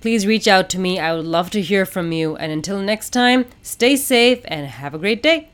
Please 0.00 0.26
reach 0.26 0.48
out 0.48 0.70
to 0.70 0.78
me. 0.78 0.98
I 0.98 1.14
would 1.14 1.26
love 1.26 1.50
to 1.50 1.60
hear 1.60 1.84
from 1.84 2.12
you. 2.12 2.34
And 2.36 2.50
until 2.50 2.80
next 2.80 3.10
time, 3.10 3.44
stay 3.60 3.96
safe 3.96 4.40
and 4.46 4.66
have 4.66 4.94
a 4.94 4.98
great 4.98 5.22
day. 5.22 5.49